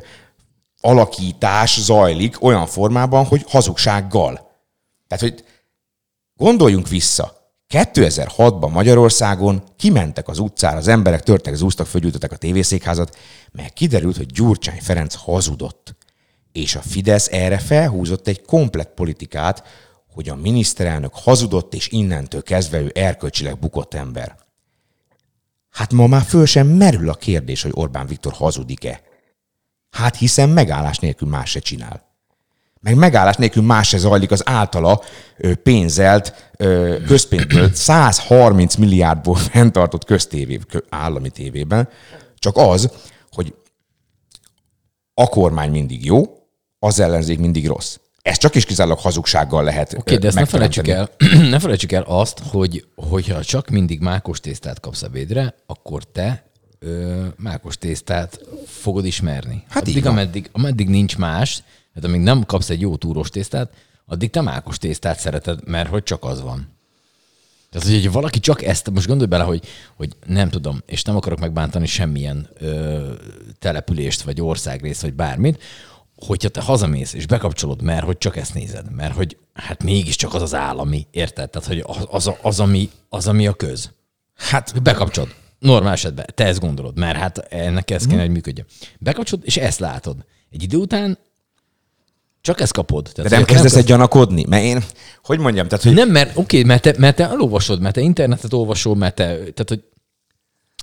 [0.81, 4.51] alakítás zajlik olyan formában, hogy hazugsággal.
[5.07, 5.45] Tehát, hogy
[6.37, 7.37] gondoljunk vissza.
[7.74, 13.16] 2006-ban Magyarországon kimentek az utcára, az emberek törtek, zúztak, fölgyújtották a tévészékházat,
[13.53, 15.97] mert kiderült, hogy Gyurcsány Ferenc hazudott.
[16.53, 19.62] És a Fidesz erre felhúzott egy komplett politikát,
[20.19, 24.37] hogy a miniszterelnök hazudott, és innentől kezdve ő erkölcsileg bukott ember.
[25.71, 29.03] Hát ma már föl sem merül a kérdés, hogy Orbán Viktor hazudik-e.
[29.91, 32.07] Hát hiszen megállás nélkül más se csinál.
[32.81, 35.03] Meg megállás nélkül más se zajlik az általa
[35.62, 36.53] pénzelt,
[37.07, 41.89] közpénzből 130 milliárdból fenntartott köztévé, állami tévében,
[42.35, 42.91] csak az,
[43.31, 43.55] hogy
[45.14, 46.23] a kormány mindig jó,
[46.79, 47.99] az ellenzék mindig rossz.
[48.29, 51.11] Ez csak is kizárólag hazugsággal lehet Oké, okay, de ezt ne felejtsük, el,
[51.51, 56.43] ne felejtsük el azt, hogy hogyha csak mindig mákos tésztát kapsz ebédre, akkor te
[56.79, 59.64] ö, mákos tésztát fogod ismerni.
[59.68, 61.62] Hát addig, ameddig, ameddig nincs más,
[61.95, 63.70] tehát amíg nem kapsz egy jó túros tésztát,
[64.07, 66.76] addig te mákos tésztát szereted, mert hogy csak az van.
[67.70, 69.62] Tehát, hogy valaki csak ezt, most gondolj bele, hogy,
[69.97, 73.12] hogy nem tudom, és nem akarok megbántani semmilyen ö,
[73.59, 75.62] települést, vagy országrészt, vagy bármit,
[76.27, 80.43] hogyha te hazamész és bekapcsolod, mert hogy csak ezt nézed, mert hogy hát mégiscsak az
[80.43, 81.51] az állami, érted?
[81.51, 83.91] Tehát, hogy az, az, az, ami, az ami a köz.
[84.37, 85.35] Hát bekapcsolod.
[85.59, 88.66] Normál esetben te ezt gondolod, mert hát ennek ez kéne, hogy működjön.
[88.99, 90.16] Bekapcsolod, és ezt látod.
[90.51, 91.19] Egy idő után
[92.41, 93.11] csak ezt kapod.
[93.14, 94.45] Tehát, De nem kezdesz egy gyanakodni?
[94.49, 94.85] Mert én,
[95.23, 95.69] hogy mondjam?
[95.69, 95.95] Tehát, hogy...
[95.95, 99.25] Nem, mert oké, okay, mert, te, mert te elolvasod, mert te internetet olvasol, mert te,
[99.25, 99.83] tehát, hogy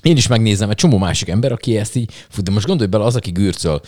[0.05, 3.03] én is megnézem egy csomó másik ember, aki ezt így, fú, de most gondolj bele,
[3.03, 3.81] az, aki gürcöl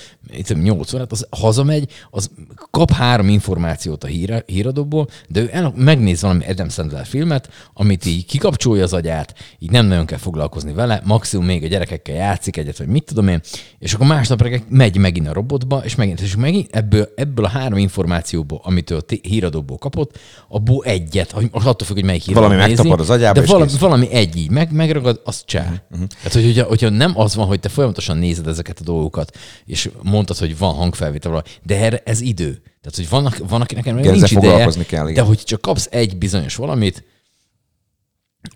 [0.47, 2.29] 8 órát, az hazamegy, az
[2.71, 8.05] kap három információt a hír, híradóból, de ő el, megnéz valami Adam Sandler filmet, amit
[8.05, 12.57] így kikapcsolja az agyát, így nem nagyon kell foglalkozni vele, maximum még a gyerekekkel játszik
[12.57, 13.41] egyet, vagy mit tudom én,
[13.79, 17.49] és akkor másnap reggel megy megint a robotba, és megint, és megint ebből, ebből a
[17.49, 22.61] három információból, amit ő a híradóból kapott, abból egyet, attól függ, hogy melyik híradó Valami
[22.61, 25.83] megtapad az agyába, de valami, valami egy így meg, megragad, azt csá.
[25.91, 26.06] Uh-huh.
[26.15, 29.89] Tehát, hogy hogyha, hogyha nem az van, hogy te folyamatosan nézed ezeket a dolgokat, és
[30.01, 32.61] mondtad, hogy van hangfelvétel, de erre ez idő.
[32.81, 35.25] Tehát, hogy vannak, van akinek erre Igen, nincs ideje, foglalkozni kell, de igen.
[35.25, 37.03] hogy csak kapsz egy bizonyos valamit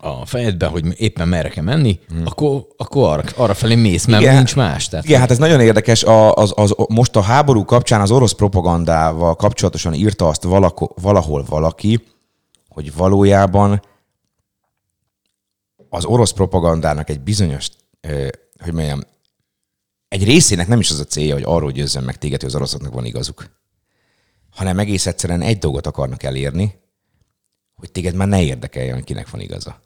[0.00, 2.22] a fejedbe, hogy éppen merre kell menni, hmm.
[2.26, 4.34] akkor, akkor arra, arra felé mész, mert Igen.
[4.34, 4.88] nincs más.
[4.88, 6.04] Tehát, Igen, hát ez nagyon érdekes.
[6.04, 11.44] A, az, az, most a háború kapcsán az orosz propagandával kapcsolatosan írta azt valako, valahol
[11.48, 12.04] valaki,
[12.68, 13.82] hogy valójában
[15.94, 17.68] az orosz propagandának egy bizonyos,
[18.62, 19.00] hogy mondjam,
[20.08, 22.92] egy részének nem is az a célja, hogy arról győzzön meg téged, hogy az oroszoknak
[22.92, 23.50] van igazuk,
[24.50, 26.80] hanem egész egyszerűen egy dolgot akarnak elérni,
[27.74, 29.80] hogy téged már ne érdekeljen, hogy kinek van igaza.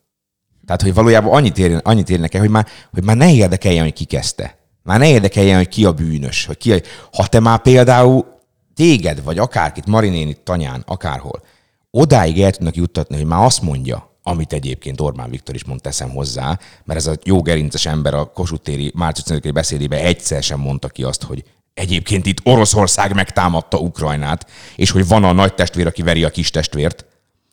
[0.65, 3.93] Tehát, hogy valójában annyit, ér, annyit érnek el, hogy már, hogy már ne érdekeljen, hogy
[3.93, 4.59] ki kezdte.
[4.83, 6.45] Már ne érdekeljen, hogy ki a bűnös.
[6.45, 6.81] Hogy ki a...
[7.13, 8.41] Ha te már például
[8.75, 11.43] téged, vagy akárkit, Marinéni, tanyán, akárhol,
[11.91, 16.11] odáig el tudnak juttatni, hogy már azt mondja, amit egyébként Orbán Viktor is mond, teszem
[16.11, 20.61] hozzá, mert ez a jó gerinces ember a Kossuth téri március 5 beszédében egyszer sem
[20.61, 25.87] mondta ki azt, hogy egyébként itt Oroszország megtámadta Ukrajnát, és hogy van a nagy testvér,
[25.87, 27.05] aki veri a kis testvért,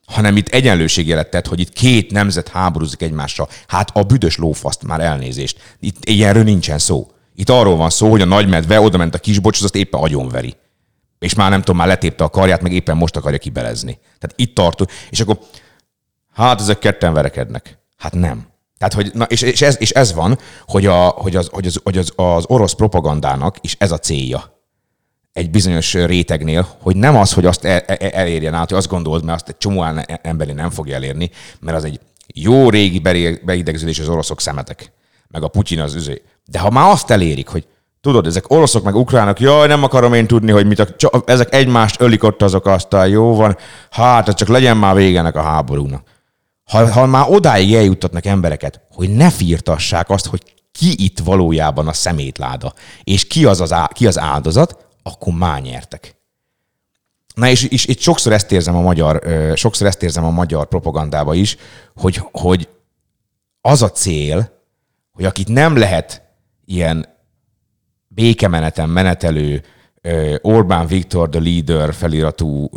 [0.05, 3.49] hanem itt egyenlőségjelet tett, hogy itt két nemzet háborúzik egymással.
[3.67, 5.75] Hát a büdös lófaszt már elnézést.
[5.79, 7.11] Itt ilyenről nincsen szó.
[7.35, 10.55] Itt arról van szó, hogy a nagymedve oda ment a kisbocshoz, azt éppen agyonveri.
[11.19, 13.99] És már nem tudom, már letépte a karját, meg éppen most akarja kibelezni.
[14.19, 14.89] Tehát itt tartunk.
[15.09, 15.39] És akkor,
[16.33, 17.77] hát ezek ketten verekednek.
[17.97, 18.47] Hát nem.
[18.77, 21.79] Tehát, hogy, na, és, és, ez, és ez van, hogy, a, hogy, az, hogy, az,
[21.83, 24.53] hogy az, az orosz propagandának is ez a célja
[25.33, 29.23] egy bizonyos rétegnél, hogy nem az, hogy azt el, el, elérjen át, hogy azt gondolod,
[29.23, 29.85] mert azt egy csomó
[30.21, 31.99] emberi nem fogja elérni, mert az egy
[32.33, 32.99] jó régi
[33.43, 34.91] beidegződés az oroszok szemetek,
[35.27, 36.21] meg a Putyin az üzé.
[36.45, 37.67] De ha már azt elérik, hogy
[38.01, 41.53] tudod, ezek oroszok meg ukránok, jaj, nem akarom én tudni, hogy mit, a, csak, ezek
[41.53, 43.57] egymást ölik ott azok aztán, jó van,
[43.89, 46.03] hát csak legyen már vége ennek a háborúnak.
[46.73, 51.93] Ha, ha már odáig eljuttatnak embereket, hogy ne firtassák azt, hogy ki itt valójában a
[51.93, 56.15] szemétláda, és ki az, az, á, ki az áldozat, akkor már nyertek.
[57.35, 59.21] Na és, és itt sokszor ezt érzem a magyar,
[59.55, 61.57] sokszor ezt érzem a magyar propagandába is,
[61.95, 62.69] hogy, hogy
[63.61, 64.61] az a cél,
[65.11, 66.21] hogy akit nem lehet
[66.65, 67.07] ilyen
[68.07, 69.63] békemeneten menetelő
[70.41, 72.69] Orbán Viktor the Leader feliratú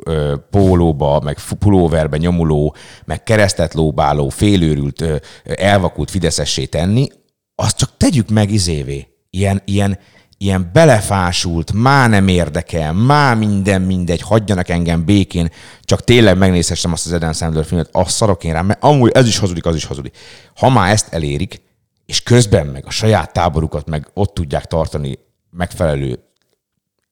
[0.51, 2.75] pólóba, meg pulóverbe nyomuló,
[3.05, 5.05] meg keresztet lóbáló, félőrült,
[5.45, 7.09] elvakult fideszessé tenni,
[7.55, 9.07] azt csak tegyük meg izévé.
[9.31, 9.99] Ilyen, ilyen,
[10.39, 15.51] ilyen belefásult, már nem érdekel, már minden mindegy, hagyjanak engem békén,
[15.81, 19.27] csak tényleg megnézhessem azt az Eden Sandler filmet, azt szarok én rá, mert amúgy ez
[19.27, 20.17] is hazudik, az is hazudik.
[20.57, 21.63] Ha már ezt elérik,
[22.07, 25.19] és közben meg a saját táborukat meg ott tudják tartani
[25.51, 26.26] megfelelő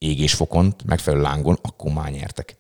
[0.05, 2.57] égésfokon, megfelelő lángon, akkor már nyertek.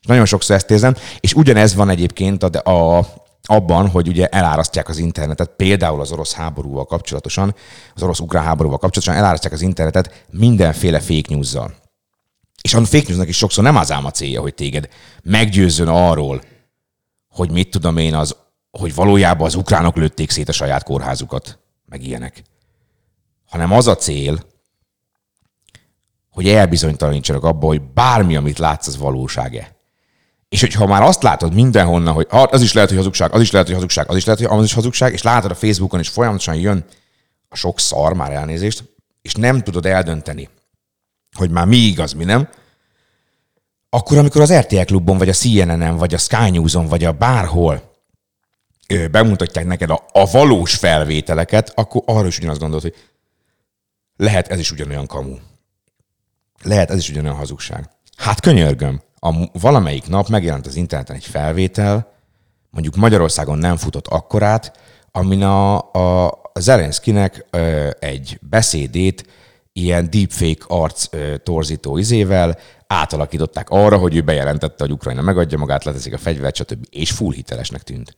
[0.00, 3.06] És nagyon sokszor ezt érzem, és ugyanez van egyébként a, a,
[3.42, 7.54] abban, hogy ugye elárasztják az internetet, például az orosz háborúval kapcsolatosan,
[7.94, 11.74] az orosz-ukrán háborúval kapcsolatosan elárasztják az internetet mindenféle fake news-zal.
[12.62, 14.88] És a fake newsnak is sokszor nem az ám a célja, hogy téged
[15.22, 16.42] meggyőzzön arról,
[17.28, 18.36] hogy mit tudom én, az,
[18.70, 22.42] hogy valójában az ukránok lőtték szét a saját kórházukat, meg ilyenek.
[23.48, 24.38] Hanem az a cél,
[26.36, 29.76] hogy elbizonytalanítsanak abba, hogy bármi, amit látsz, az valóság-e.
[30.48, 33.66] És hogyha már azt látod mindenhonnan, hogy az is lehet, hogy hazugság, az is lehet,
[33.66, 36.54] hogy hazugság, az is lehet, hogy az is hazugság, és látod a Facebookon, és folyamatosan
[36.54, 36.84] jön
[37.48, 38.84] a sok szar, már elnézést,
[39.22, 40.48] és nem tudod eldönteni,
[41.36, 42.48] hogy már mi igaz, mi nem,
[43.90, 47.92] akkor amikor az RTL klubon, vagy a CNN-en, vagy a Sky News-on, vagy a bárhol
[48.88, 52.94] ö, bemutatják neked a, a valós felvételeket, akkor arra is ugyanazt gondolod, hogy
[54.16, 55.36] lehet ez is ugyanolyan kamu.
[56.62, 57.88] Lehet ez is ugyanolyan hazugság.
[58.16, 62.12] Hát könyörgöm, a, valamelyik nap megjelent az interneten egy felvétel,
[62.70, 64.78] mondjuk Magyarországon nem futott akkorát,
[65.10, 69.26] amin a, a Zelenszkinek ö, egy beszédét
[69.72, 75.84] ilyen deepfake arc ö, torzító izével átalakították arra, hogy ő bejelentette, hogy Ukrajna megadja magát,
[75.84, 76.86] leteszik a fegyvert, stb.
[76.90, 78.16] És full hitelesnek tűnt.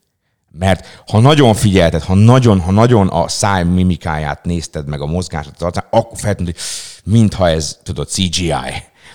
[0.58, 5.86] Mert ha nagyon figyelted, ha nagyon, ha nagyon a száj mimikáját nézted meg a mozgását
[5.90, 6.58] akkor feltűnt, hogy
[7.12, 8.52] mintha ez, tudod, CGI,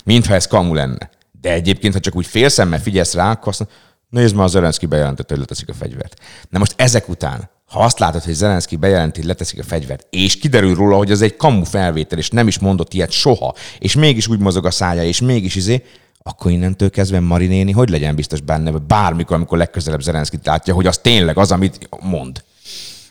[0.04, 1.10] mintha ez kamu lenne.
[1.41, 3.78] De egyébként, ha csak úgy félszemmel figyelsz rá, akkor azt mondod,
[4.10, 6.20] nézd már, Zelenszky bejelentette, hogy leteszik a fegyvert.
[6.50, 10.38] Na most ezek után, ha azt látod, hogy Zelenszky bejelenti, hogy leteszik a fegyvert, és
[10.38, 14.28] kiderül róla, hogy ez egy kamu felvétel, és nem is mondott ilyet soha, és mégis
[14.28, 15.84] úgy mozog a szája, és mégis izé,
[16.24, 20.88] akkor innentől kezdve Mari néni, hogy legyen biztos benne, bármikor, amikor legközelebb Zelenszkit látja, hogy
[20.88, 22.43] az tényleg az, amit mond.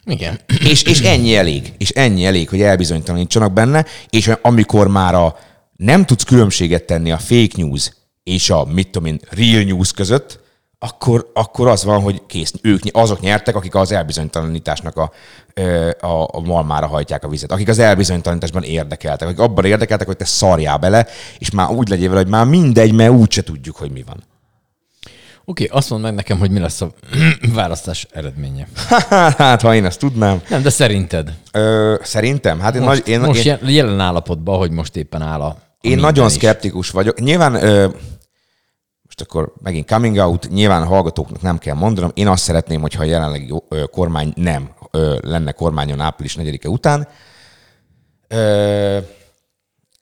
[0.04, 0.40] Igen.
[0.64, 1.72] És, és ennyi elég.
[1.78, 5.36] És ennyi elég, hogy elbizonytalanítsanak benne, és amikor már a,
[5.76, 7.90] nem tudsz különbséget tenni a fake news
[8.24, 10.40] és a, mit tudom én, real news között,
[10.85, 15.11] akkor, akkor az van, hogy kész, ők, azok nyertek, akik az elbizonytalanításnak a,
[16.07, 20.24] a, a malmára hajtják a vizet, akik az elbizonytalanításban érdekeltek, akik abban érdekeltek, hogy te
[20.24, 21.07] szarjál bele,
[21.39, 24.22] és már úgy legyél vele, hogy már mindegy, mert úgyse tudjuk, hogy mi van.
[25.45, 26.91] Oké, azt mondd meg nekem, hogy mi lesz a
[27.55, 28.66] választás eredménye.
[29.39, 30.43] hát, ha én ezt tudnám.
[30.49, 31.33] Nem, de szerinted?
[31.53, 32.61] Ö, szerintem?
[32.61, 35.57] Hát én, Most, nagy, én, most én, jel- jelen állapotban, hogy most éppen áll a,
[35.80, 36.33] Én nagyon is.
[36.33, 37.20] szkeptikus vagyok.
[37.20, 37.89] Nyilván, ö,
[39.16, 43.02] most akkor megint coming out, nyilván a hallgatóknak nem kell mondanom, én azt szeretném, hogyha
[43.02, 43.52] a jelenlegi
[43.90, 44.70] kormány nem
[45.20, 47.08] lenne kormányon április 4-e után.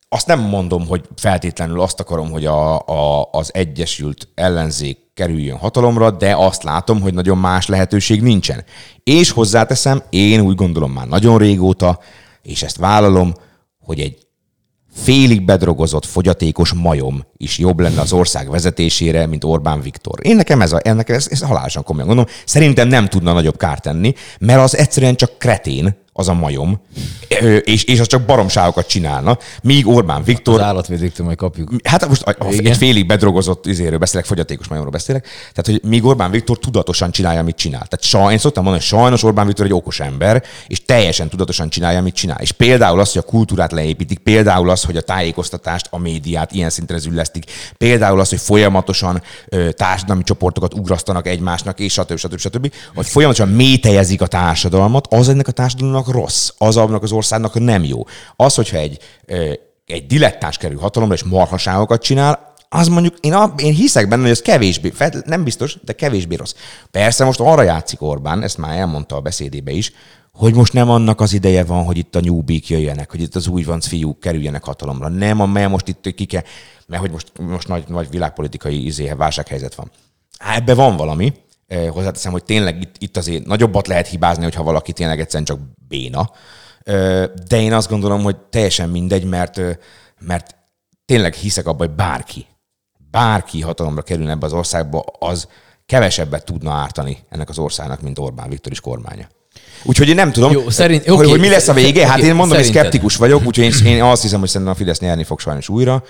[0.09, 6.11] Azt nem mondom, hogy feltétlenül azt akarom, hogy a, a, az egyesült ellenzék kerüljön hatalomra,
[6.11, 8.65] de azt látom, hogy nagyon más lehetőség nincsen.
[9.05, 11.99] És hozzáteszem, én úgy gondolom már nagyon régóta,
[12.43, 13.35] és ezt vállalom,
[13.81, 14.27] hogy egy
[14.95, 20.19] félig bedrogozott, fogyatékos majom is jobb lenne az ország vezetésére, mint Orbán Viktor.
[20.23, 22.31] Én nekem ez, a, ennek ez, ez halálosan komolyan gondolom.
[22.45, 26.81] Szerintem nem tudna nagyobb kárt tenni, mert az egyszerűen csak kretén, az a majom,
[27.65, 30.55] és, és az csak baromságokat csinálna, míg Orbán Viktor...
[30.55, 31.71] Az állatvédőktől majd kapjuk.
[31.85, 35.27] Hát most a- egy félig bedrogozott izéről beszélek, fogyatékos majomról beszélek.
[35.55, 37.87] Tehát, hogy míg Orbán Viktor tudatosan csinálja, amit csinál.
[37.87, 41.69] Tehát saj, én szoktam mondani, hogy sajnos Orbán Viktor egy okos ember, és teljesen tudatosan
[41.69, 42.39] csinálja, amit csinál.
[42.41, 46.71] És például az, hogy a kultúrát leépítik, például az, hogy a tájékoztatást, a médiát ilyen
[46.71, 47.45] szintre züllesztik,
[47.79, 52.17] például az, hogy folyamatosan ö, társadalmi csoportokat ugrasztanak egymásnak, és stb.
[52.17, 52.39] stb.
[52.39, 52.73] stb.
[52.95, 57.85] Hogy folyamatosan métejezik a társadalmat, az ennek a társadalomnak rossz, az annak az országnak nem
[57.85, 58.03] jó.
[58.37, 58.99] Az, hogyha egy,
[59.87, 64.31] egy dilettáns kerül hatalomra, és marhaságokat csinál, az mondjuk, én, a, én hiszek benne, hogy
[64.31, 64.93] ez kevésbé,
[65.25, 66.55] nem biztos, de kevésbé rossz.
[66.91, 69.93] Persze most arra játszik Orbán, ezt már elmondta a beszédébe is,
[70.33, 73.47] hogy most nem annak az ideje van, hogy itt a nyúbik jöjjenek, hogy itt az
[73.47, 75.09] újvanc fiúk kerüljenek hatalomra.
[75.09, 76.43] Nem, a- mert most itt ki kell,
[76.87, 79.91] mert hogy most, most nagy, nagy világpolitikai izé, válsághelyzet van.
[80.39, 81.33] Há, ebbe van valami.
[81.91, 85.59] Hozzáteszem, hogy tényleg itt, itt azért nagyobbat lehet hibázni, hogyha valaki tényleg egyszerűen csak
[85.89, 86.31] béna.
[87.49, 89.61] De én azt gondolom, hogy teljesen mindegy, mert,
[90.21, 90.57] mert
[91.05, 92.47] tényleg hiszek abban, hogy bárki,
[93.11, 95.49] bárki hatalomra kerülne ebbe az országba, az
[95.87, 99.29] kevesebbet tudna ártani ennek az országnak, mint Orbán Viktor is kormánya.
[99.83, 102.07] Úgyhogy én nem tudom, Jó, szerint- hogy, oké, hogy mi lesz a vége.
[102.07, 104.79] Hát oké, én mondom, hogy szkeptikus vagyok, úgyhogy én, én azt hiszem, hogy szerintem a
[104.79, 106.03] Fidesz nyerni fog sajnos újra.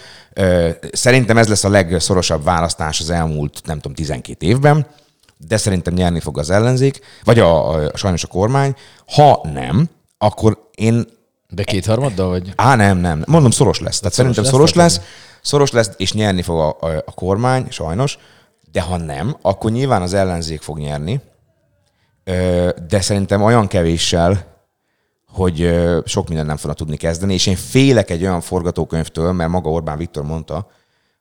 [0.92, 4.86] Szerintem ez lesz a legszorosabb választás az elmúlt, nem tudom, 12 évben,
[5.46, 8.74] de szerintem nyerni fog az ellenzék, vagy a, a, sajnos a kormány.
[9.06, 9.88] Ha nem,
[10.18, 11.06] akkor én
[11.48, 12.52] De kétharmaddal vagy?
[12.56, 13.24] Á, nem, nem.
[13.26, 13.98] Mondom, szoros lesz.
[13.98, 15.00] Tehát szoros szerintem lesz, szoros tehát lesz,
[15.42, 18.18] szoros lesz, és nyerni fog a, a, a kormány, sajnos.
[18.72, 21.20] De ha nem, akkor nyilván az ellenzék fog nyerni.
[22.88, 24.46] De szerintem olyan kevéssel,
[25.28, 29.70] hogy sok minden nem fognak tudni kezdeni, és én félek egy olyan forgatókönyvtől, mert maga
[29.70, 30.70] Orbán Viktor mondta,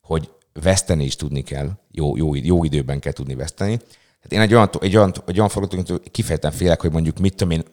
[0.01, 3.80] hogy veszteni is tudni kell, jó, jó, jó időben kell tudni veszteni.
[4.22, 7.53] Tehát én egy olyan, egy olyan, egy olyan forgatókönyvtől kifejezetten félek, hogy mondjuk mit tudom
[7.53, 7.63] én,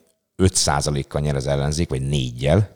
[0.43, 2.75] 5%-kal nyer az ellenzék, vagy 4-jel,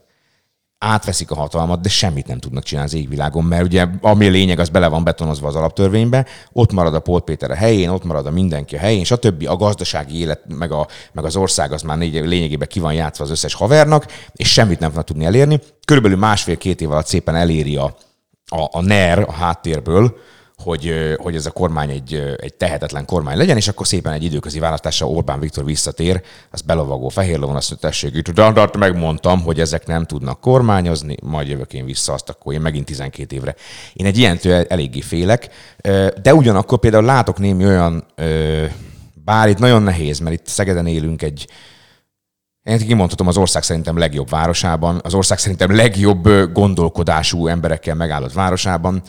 [0.79, 4.59] átveszik a hatalmat, de semmit nem tudnak csinálni az égvilágon, mert ugye ami a lényeg,
[4.59, 8.27] az bele van betonozva az alaptörvénybe, ott marad a Polt Péter a helyén, ott marad
[8.27, 9.49] a mindenki a helyén, stb.
[9.49, 13.25] A gazdasági élet, meg, a, meg az ország az már négy- lényegében ki van játszva
[13.25, 15.61] az összes havernak, és semmit nem fognak tudni elérni.
[15.85, 17.97] Körülbelül másfél-két év alatt szépen eléri a,
[18.47, 20.17] a, a NER a háttérből,
[20.63, 24.59] hogy, hogy ez a kormány egy, egy tehetetlen kormány legyen, és akkor szépen egy időközi
[24.59, 29.43] választással Orbán Viktor visszatér, az belovagó fehér lovon, azt mondja, tessék, itt de, de megmondtam,
[29.43, 33.55] hogy ezek nem tudnak kormányozni, majd jövök én vissza, azt akkor én megint 12 évre.
[33.93, 35.49] Én egy ilyentől eléggé félek,
[36.23, 38.05] de ugyanakkor például látok némi olyan,
[39.25, 41.47] bár itt nagyon nehéz, mert itt Szegeden élünk egy,
[42.63, 49.03] én kimondhatom az ország szerintem legjobb városában, az ország szerintem legjobb gondolkodású emberekkel megállott városában,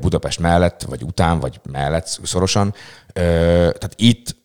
[0.00, 2.74] Budapest mellett, vagy után, vagy mellett szorosan.
[3.12, 4.38] Tehát itt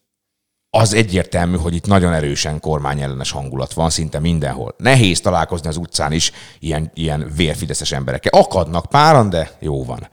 [0.69, 4.75] az egyértelmű, hogy itt nagyon erősen kormányellenes hangulat van szinte mindenhol.
[4.77, 8.41] Nehéz találkozni az utcán is ilyen, ilyen vérfideszes emberekkel.
[8.41, 10.09] Akadnak páran, de jó van.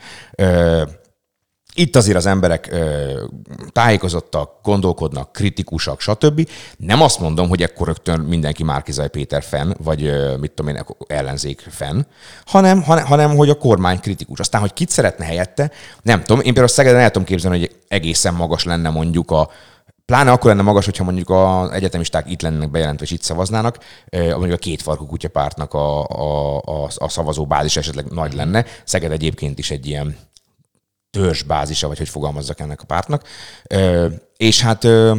[1.75, 3.25] Itt azért az emberek ö,
[3.73, 6.49] tájékozottak, gondolkodnak, kritikusak, stb.
[6.77, 10.85] Nem azt mondom, hogy ekkor rögtön mindenki Márkizaj Péter fenn, vagy ö, mit tudom én,
[11.07, 12.01] ellenzék fenn,
[12.47, 14.39] hanem, hanem, hanem, hogy a kormány kritikus.
[14.39, 15.71] Aztán, hogy kit szeretne helyette,
[16.03, 16.37] nem tudom.
[16.37, 19.51] Én például Szegeden el tudom képzelni, hogy egészen magas lenne mondjuk a
[20.05, 23.79] Pláne akkor lenne magas, hogyha mondjuk az egyetemisták itt lennének bejelentve, és itt szavaznának,
[24.11, 28.65] mondjuk a kétfarkú kutyapártnak a, a, a, a szavazó bázis esetleg nagy lenne.
[28.85, 30.17] Szeged egyébként is egy ilyen
[31.13, 33.29] törzsbázisa, vagy hogy fogalmazzak ennek a pártnak.
[33.67, 34.07] Ö,
[34.37, 35.15] és hát ö,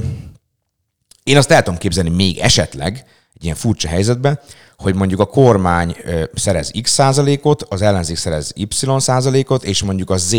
[1.24, 4.40] én azt el tudom képzelni még esetleg egy ilyen furcsa helyzetben,
[4.78, 5.96] hogy mondjuk a kormány
[6.34, 8.68] szerez x százalékot, az ellenzék szerez y
[8.98, 10.36] százalékot, és mondjuk a z,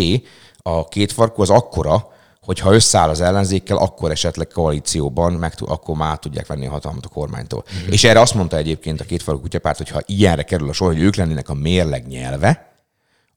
[0.58, 6.18] a két farkú az akkora, hogyha összeáll az ellenzékkel, akkor esetleg koalícióban meg, akkor már
[6.18, 7.64] tudják venni a hatalmat a kormánytól.
[7.74, 7.92] Mm-hmm.
[7.92, 11.02] És erre azt mondta egyébként a kétfalú kutyapárt, hogy ha ilyenre kerül a sor, hogy
[11.02, 12.73] ők lennének a mérleg nyelve,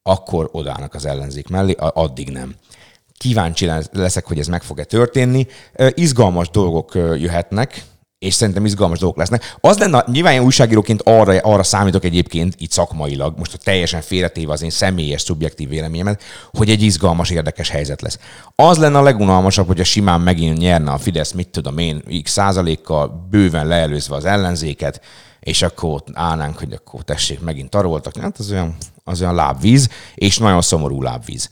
[0.08, 2.54] akkor odállnak az ellenzék mellé, a- addig nem.
[3.18, 5.46] Kíváncsi lesz- leszek, hogy ez meg fog-e történni.
[5.94, 7.82] Izgalmas dolgok jöhetnek,
[8.18, 9.56] és szerintem izgalmas dolgok lesznek.
[9.60, 14.62] Az lenne, nyilván én újságíróként arra, arra számítok egyébként, itt szakmailag, most teljesen félretéve az
[14.62, 18.18] én személyes, szubjektív véleményemet, hogy egy izgalmas, érdekes helyzet lesz.
[18.54, 22.30] Az lenne a legunalmasabb, hogy a simán megint nyerne a Fidesz, mit tudom én, x
[22.30, 25.00] százalékkal, bőven leelőzve az ellenzéket,
[25.40, 28.16] és akkor ott állnánk, hogy akkor tessék, megint taroltak.
[28.16, 28.76] Hát az olyan,
[29.08, 31.50] az olyan lábvíz, és nagyon szomorú lábvíz.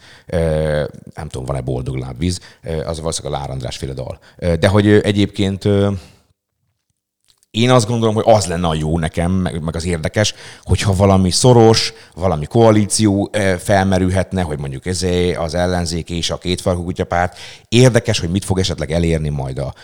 [1.14, 2.40] Nem tudom, van-e boldog lábvíz,
[2.86, 4.18] az valószínűleg a Lár András féle dal.
[4.58, 5.68] De hogy egyébként
[7.56, 11.92] én azt gondolom, hogy az lenne a jó nekem, meg, az érdekes, hogyha valami szoros,
[12.14, 15.06] valami koalíció felmerülhetne, hogy mondjuk ez
[15.38, 17.38] az ellenzék és a kétfarkú kutyapárt.
[17.68, 19.74] Érdekes, hogy mit fog esetleg elérni majd a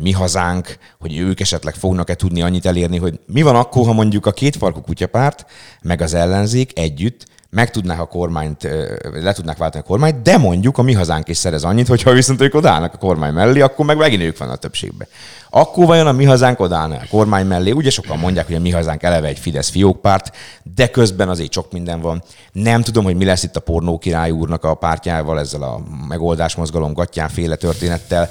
[0.00, 4.26] mi hazánk, hogy ők esetleg fognak-e tudni annyit elérni, hogy mi van akkor, ha mondjuk
[4.26, 5.46] a kétfarkú kutyapárt,
[5.82, 8.68] meg az ellenzék együtt meg tudnák a kormányt,
[9.12, 12.40] le tudnák váltani a kormányt, de mondjuk a mi hazánk is szerez annyit, hogyha viszont
[12.40, 15.08] ők odállnak a kormány mellé, akkor meg megint ők van a többségben.
[15.50, 17.70] Akkor vajon a mi hazánk odállna a kormány mellé?
[17.70, 20.36] Ugye sokan mondják, hogy a mi hazánk eleve egy Fidesz fiókpárt,
[20.74, 22.22] de közben azért sok minden van.
[22.52, 26.54] Nem tudom, hogy mi lesz itt a pornó király úrnak a pártjával, ezzel a megoldás
[26.54, 28.28] mozgalom gatyán féle történettel.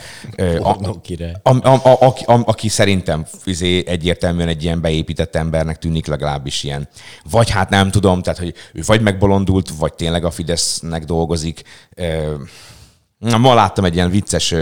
[0.61, 1.33] A- Pornó király.
[1.43, 6.63] a, a, a, aki, a, aki szerintem izé egyértelműen egy ilyen beépített embernek tűnik legalábbis
[6.63, 6.87] ilyen.
[7.31, 11.61] Vagy hát nem tudom, tehát hogy ő vagy megbolondult, vagy tényleg a Fidesznek dolgozik.
[13.17, 14.53] Na, ma láttam egy ilyen vicces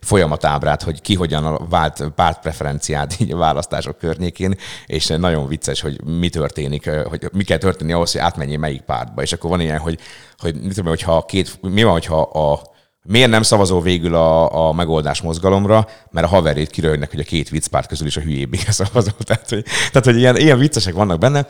[0.00, 4.54] folyamatábrát, hogy ki hogyan vált pártpreferenciát így a választások környékén,
[4.86, 9.22] és nagyon vicces, hogy mi történik, hogy mi kell történni ahhoz, hogy átmenjél melyik pártba.
[9.22, 9.98] És akkor van ilyen, hogy,
[10.38, 12.73] hogy mit tudom, hogyha két, mi van, hogyha a
[13.08, 15.88] Miért nem szavazol végül a, a megoldás mozgalomra?
[16.10, 19.12] Mert a haverét kiröhögnek, hogy a két viccpárt közül is a hülyébbike szavazol.
[19.24, 21.46] Tehát, hogy, tehát, hogy ilyen, ilyen viccesek vannak benne.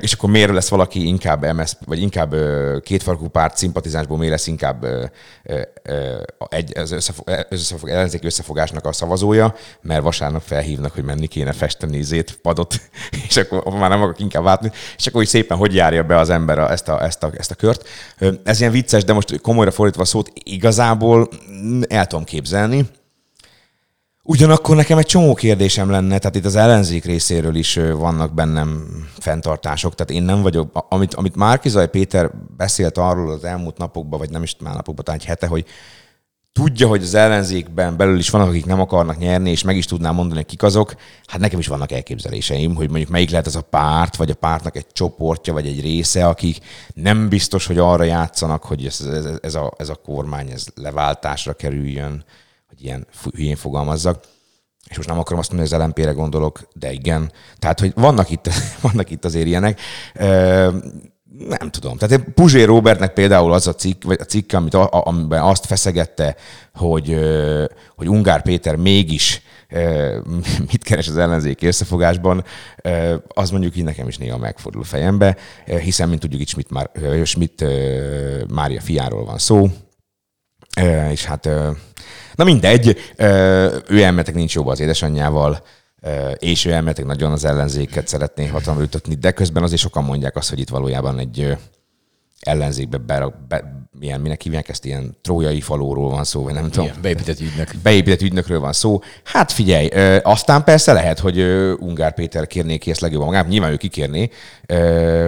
[0.00, 2.34] És akkor miért lesz valaki inkább MS, vagy inkább
[2.82, 4.86] kétfarkú párt szimpatizánsból miért lesz inkább
[6.48, 12.02] egy, az összefog, összefog, ellenzéki összefogásnak a szavazója, mert vasárnap felhívnak, hogy menni kéne festeni
[12.02, 12.80] zét, padot,
[13.28, 16.30] és akkor már nem akarok inkább látni, és akkor úgy szépen hogy járja be az
[16.30, 17.88] ember a, ezt, a, ezt, a, ezt a kört.
[18.44, 20.32] Ez ilyen vicces, de most komolyra fordítva a szót,
[20.78, 22.86] igazából mm, el tudom képzelni.
[24.22, 28.86] Ugyanakkor nekem egy csomó kérdésem lenne, tehát itt az ellenzék részéről is vannak bennem
[29.18, 34.30] fenntartások, tehát én nem vagyok, amit, amit Márkizaj Péter beszélt arról az elmúlt napokban, vagy
[34.30, 35.64] nem is már napokban, talán egy hete, hogy
[36.52, 40.14] tudja, hogy az ellenzékben belül is vannak, akik nem akarnak nyerni, és meg is tudnám
[40.14, 40.94] mondani, kik azok.
[41.26, 44.76] Hát nekem is vannak elképzeléseim, hogy mondjuk melyik lehet az a párt, vagy a pártnak
[44.76, 46.58] egy csoportja, vagy egy része, akik
[46.94, 51.52] nem biztos, hogy arra játszanak, hogy ez, ez, ez, a, ez a kormány ez leváltásra
[51.52, 52.24] kerüljön,
[52.68, 54.24] hogy ilyen hülyén fogalmazzak.
[54.88, 57.32] És most nem akarom azt mondani, hogy az LMP-re gondolok, de igen.
[57.58, 58.48] Tehát, hogy vannak itt,
[58.90, 59.80] vannak itt azért ilyenek.
[61.38, 61.96] Nem tudom.
[61.96, 65.66] Tehát én Puzsé Robertnek például az a cikk, vagy a cikk, amit, a, amiben azt
[65.66, 66.36] feszegette,
[66.74, 67.18] hogy,
[67.96, 69.42] hogy Ungár Péter mégis
[70.70, 72.44] mit keres az ellenzéki összefogásban,
[73.28, 76.90] az mondjuk így nekem is néha megfordul a fejembe, hiszen, mint tudjuk, itt Schmidt, már,
[77.24, 77.64] Schmidt
[78.48, 79.68] Mária fiáról van szó,
[81.10, 81.48] és hát,
[82.34, 82.96] na mindegy,
[83.88, 85.62] ő elmetek nincs jóba az édesanyjával,
[86.38, 90.48] és ő elmetek nagyon az ellenzéket szeretné hatalomra ütötni, de közben azért sokan mondják azt,
[90.48, 91.56] hogy itt valójában egy
[92.40, 96.86] ellenzékbe be, be, milyen, minek hívják ezt, ilyen trójai falóról van szó, vagy nem tudom.
[96.86, 97.70] Igen, beépített ügynök.
[97.82, 99.00] Beépített ügynökről van szó.
[99.24, 103.48] Hát figyelj, ö, aztán persze lehet, hogy ö, Ungár Péter kérné ki ezt legjobban magát,
[103.48, 104.30] nyilván ő kikérné,
[104.66, 105.26] ö,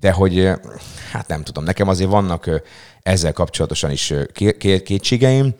[0.00, 0.50] de hogy
[1.10, 2.62] hát nem tudom, nekem azért vannak
[3.02, 4.14] ezzel kapcsolatosan is
[4.84, 5.54] kétségeim.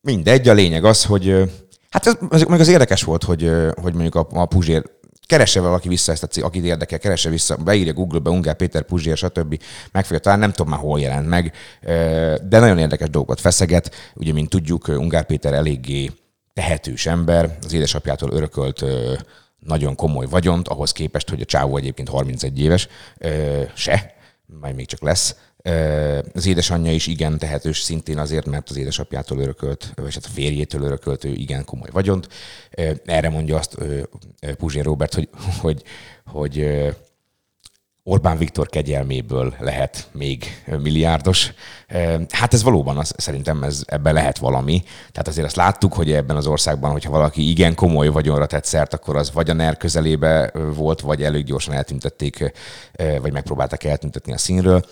[0.00, 1.50] Mindegy, a lényeg az, hogy
[1.90, 3.50] hát ez, meg az érdekes volt, hogy,
[3.82, 4.82] hogy mondjuk a, a Puzsér
[5.26, 9.16] keresse valaki vissza ezt a cikk, akit érdekel, keresse vissza, beírja Google-be Ungár Péter Puzsér,
[9.16, 9.62] stb.
[9.92, 11.52] Meg fogja találni, nem tudom már hol jelent meg,
[12.42, 13.94] de nagyon érdekes dolgokat feszeget.
[14.14, 16.10] Ugye, mint tudjuk, Ungár Péter eléggé
[16.54, 18.84] tehetős ember, az édesapjától örökölt
[19.58, 22.88] nagyon komoly vagyont, ahhoz képest, hogy a csávó egyébként 31 éves,
[23.74, 24.14] se,
[24.60, 25.36] majd még csak lesz.
[26.34, 30.82] Az édesanyja is igen tehetős, szintén azért, mert az édesapjától örökölt, vagy hát a férjétől
[30.82, 32.28] örökölt ő igen komoly vagyont.
[33.04, 33.76] Erre mondja azt
[34.56, 35.28] Puzsér Robert, hogy,
[35.60, 35.82] hogy,
[36.24, 36.66] hogy
[38.10, 41.52] Orbán Viktor kegyelméből lehet még milliárdos.
[42.30, 44.82] Hát ez valóban az, szerintem ez, ebben lehet valami.
[45.12, 48.94] Tehát azért azt láttuk, hogy ebben az országban, hogyha valaki igen komoly vagyonra tett szert,
[48.94, 52.52] akkor az vagy a NER közelébe volt, vagy elég gyorsan eltüntették,
[53.20, 54.84] vagy megpróbálták eltüntetni a színről.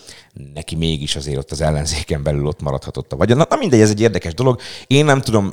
[0.54, 3.36] Neki mégis azért ott az ellenzéken belül ott maradhatott a vagyon.
[3.36, 4.60] Na, na mindegy, ez egy érdekes dolog.
[4.86, 5.48] Én nem tudom,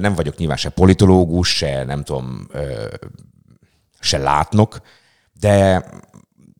[0.00, 2.48] nem vagyok nyilván se politológus, se nem tudom,
[4.00, 4.80] se látnok,
[5.40, 5.84] de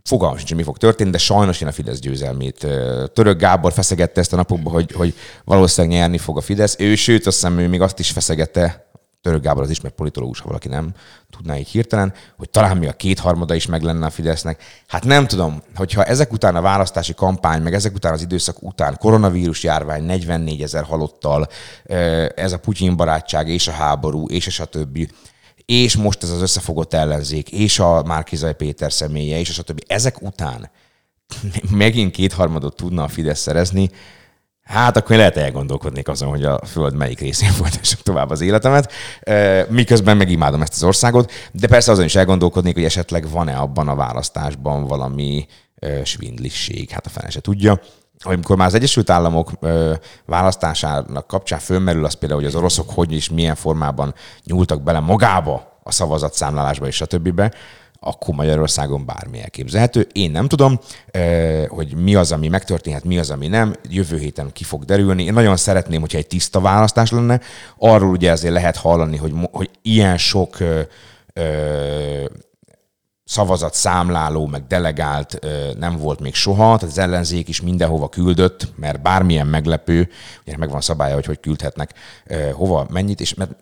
[0.08, 2.66] fogalmam sincs, mi fog történni, de sajnos én a Fidesz győzelmét.
[3.12, 6.76] Török Gábor feszegette ezt a napokban, hogy, hogy valószínűleg nyerni fog a Fidesz.
[6.78, 8.88] Ő, sőt, azt hiszem, ő még azt is feszegette,
[9.22, 10.92] Török Gábor az ismert politológus, ha valaki nem
[11.30, 14.62] tudná így hirtelen, hogy talán mi a kétharmada is meg lenne a Fidesznek.
[14.86, 18.96] Hát nem tudom, hogyha ezek után a választási kampány, meg ezek után az időszak után
[18.98, 21.48] koronavírus járvány, 44 ezer halottal,
[22.34, 25.08] ez a Putyin barátság és a háború, és a stb
[25.66, 29.82] és most ez az összefogott ellenzék, és a Márkizaj Péter személye, és a stb.
[29.86, 30.70] Ezek után
[31.70, 33.90] megint kétharmadot tudna a Fidesz szerezni,
[34.64, 38.92] Hát akkor lehet elgondolkodnék azon, hogy a Föld melyik részén folytassam tovább az életemet,
[39.68, 43.94] miközben megimádom ezt az országot, de persze azon is elgondolkodnék, hogy esetleg van-e abban a
[43.94, 45.46] választásban valami
[46.04, 47.80] svindlisség, hát a fene se tudja
[48.22, 49.50] amikor már az Egyesült Államok
[50.26, 55.78] választásának kapcsán fölmerül az például, hogy az oroszok hogy és milyen formában nyúltak bele magába
[55.82, 57.52] a szavazatszámlálásba és a többibe,
[58.00, 60.08] akkor Magyarországon bármi elképzelhető.
[60.12, 60.78] Én nem tudom,
[61.68, 63.74] hogy mi az, ami megtörténhet, mi az, ami nem.
[63.88, 65.24] Jövő héten ki fog derülni.
[65.24, 67.40] Én nagyon szeretném, hogyha egy tiszta választás lenne.
[67.78, 70.56] Arról ugye azért lehet hallani, hogy, hogy ilyen sok
[73.24, 75.38] szavazat számláló, meg delegált
[75.78, 80.08] nem volt még soha, tehát az ellenzék is mindenhova küldött, mert bármilyen meglepő,
[80.46, 81.94] ugye megvan szabálya, hogy hogy küldhetnek
[82.52, 83.56] hova, mennyit, és mert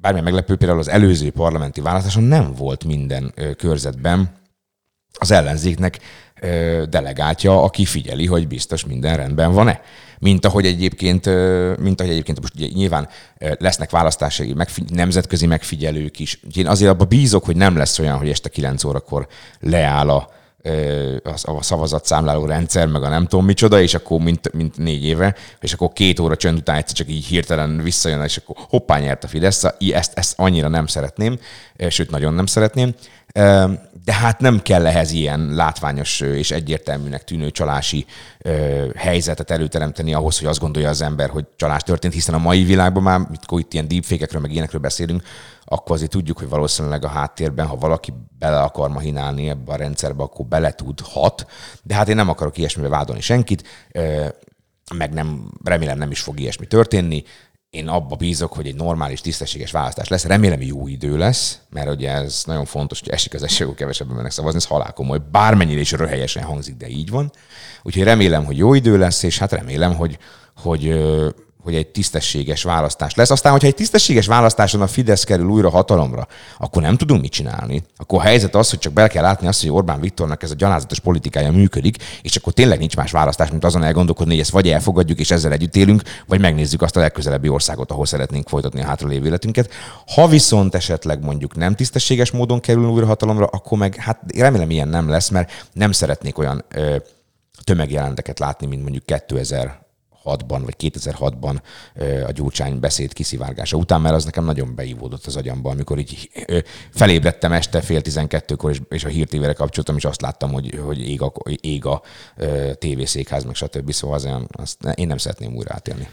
[0.00, 4.30] bármilyen meglepő, például az előző parlamenti választáson nem volt minden körzetben
[5.18, 5.98] az ellenzéknek
[6.88, 9.80] delegáltja, aki figyeli, hogy biztos minden rendben van-e.
[10.18, 11.24] Mint ahogy egyébként,
[11.78, 13.08] mint ahogy egyébként most ugye nyilván
[13.38, 16.40] lesznek választási megfigy- nemzetközi megfigyelők is.
[16.54, 19.26] Én azért abban bízok, hogy nem lesz olyan, hogy este 9 órakor
[19.60, 20.28] leáll a,
[21.42, 25.72] a szavazatszámláló rendszer, meg a nem tudom micsoda, és akkor mint, mint négy éve, és
[25.72, 29.28] akkor két óra csönd után egyszer csak így hirtelen visszajön, és akkor hoppá nyert a
[29.28, 29.64] Fidesz.
[29.78, 31.38] Ezt, ezt annyira nem szeretném,
[31.88, 32.94] sőt, nagyon nem szeretném
[34.04, 38.06] de hát nem kell ehhez ilyen látványos és egyértelműnek tűnő csalási
[38.96, 43.02] helyzetet előteremteni ahhoz, hogy azt gondolja az ember, hogy csalás történt, hiszen a mai világban
[43.02, 45.22] már, mikor itt ilyen deepfake meg ilyenekről beszélünk,
[45.64, 50.22] akkor azért tudjuk, hogy valószínűleg a háttérben, ha valaki bele akar mahinálni ebbe a rendszerbe,
[50.22, 51.46] akkor bele tudhat.
[51.82, 53.88] De hát én nem akarok ilyesmivel vádolni senkit,
[54.94, 57.24] meg nem, remélem nem is fog ilyesmi történni
[57.76, 60.24] én abba bízok, hogy egy normális, tisztességes választás lesz.
[60.24, 64.30] Remélem jó idő lesz, mert ugye ez nagyon fontos, hogy esik az eső, kevesebben mennek
[64.30, 65.18] szavazni, ez halál komoly.
[65.30, 67.32] Bármennyire is röhelyesen hangzik, de így van.
[67.82, 70.18] Úgyhogy remélem, hogy jó idő lesz, és hát remélem, hogy,
[70.56, 71.04] hogy
[71.66, 73.30] hogy egy tisztességes választás lesz.
[73.30, 76.26] Aztán, hogyha egy tisztességes választáson a Fidesz kerül újra hatalomra,
[76.58, 77.82] akkor nem tudunk mit csinálni.
[77.96, 80.54] Akkor a helyzet az, hogy csak be kell látni azt, hogy Orbán Viktornak ez a
[80.54, 84.68] gyalázatos politikája működik, és akkor tényleg nincs más választás, mint azon elgondolkodni, hogy ezt vagy
[84.68, 88.86] elfogadjuk, és ezzel együtt élünk, vagy megnézzük azt a legközelebbi országot, ahol szeretnénk folytatni a
[88.86, 89.70] hátralévő életünket.
[90.14, 94.88] Ha viszont esetleg mondjuk nem tisztességes módon kerül újra hatalomra, akkor meg hát remélem ilyen
[94.88, 96.96] nem lesz, mert nem szeretnék olyan ö,
[97.64, 99.85] tömegjelenteket látni, mint mondjuk 2000
[100.26, 101.60] 2006-ban vagy 2006-ban
[102.26, 106.30] a Gyurcsány beszéd kiszivárgása után, mert az nekem nagyon beívódott az agyamban, amikor így
[106.90, 111.22] felébredtem este fél tizenkettőkor, és, és a hírtévére kapcsoltam, és azt láttam, hogy, hogy ég
[111.22, 112.02] a, ég a
[112.78, 113.92] tévészékház, meg stb.
[113.92, 116.08] Szóval az azt én nem szeretném újra átélni.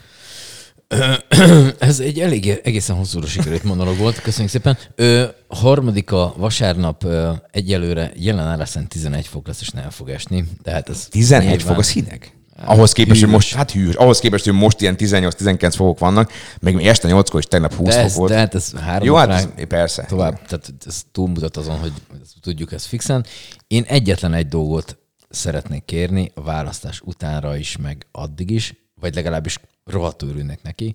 [1.78, 4.78] Ez egy elég egészen hosszúra sikerült monolog volt, köszönjük szépen.
[4.94, 10.44] Ö, harmadika vasárnap ö, egyelőre jelen ára 11 fok lesz, és nem fog esni.
[10.62, 11.66] Tehát ez 11 nyilván...
[11.66, 12.33] fok, az hideg?
[12.62, 16.74] Ahhoz képest, hogy most, hát hűs, ahhoz képest, hogy most ilyen 18-19 fokok vannak, meg
[16.74, 18.30] még este 8-kor is tegnap 20 fok volt.
[18.30, 20.04] De hát ez három Jó, hát ez, persze.
[20.04, 21.92] Tovább, tehát ez túlmutat azon, hogy
[22.40, 23.26] tudjuk ezt fixen.
[23.66, 24.98] Én egyetlen egy dolgot
[25.28, 30.94] szeretnék kérni a választás utánra is, meg addig is, vagy legalábbis rohadtul örülnek neki,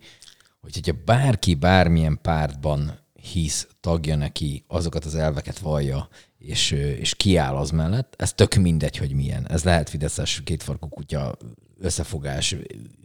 [0.61, 6.07] hogy hogyha bárki bármilyen pártban hisz, tagja neki, azokat az elveket vallja,
[6.39, 9.49] és, és kiáll az mellett, ez tök mindegy, hogy milyen.
[9.49, 11.37] Ez lehet Fideszes kétfarkú kutya
[11.79, 12.55] összefogás,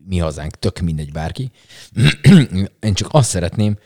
[0.07, 1.51] mi hazánk, tök mindegy bárki.
[2.81, 3.79] Én csak azt szeretném,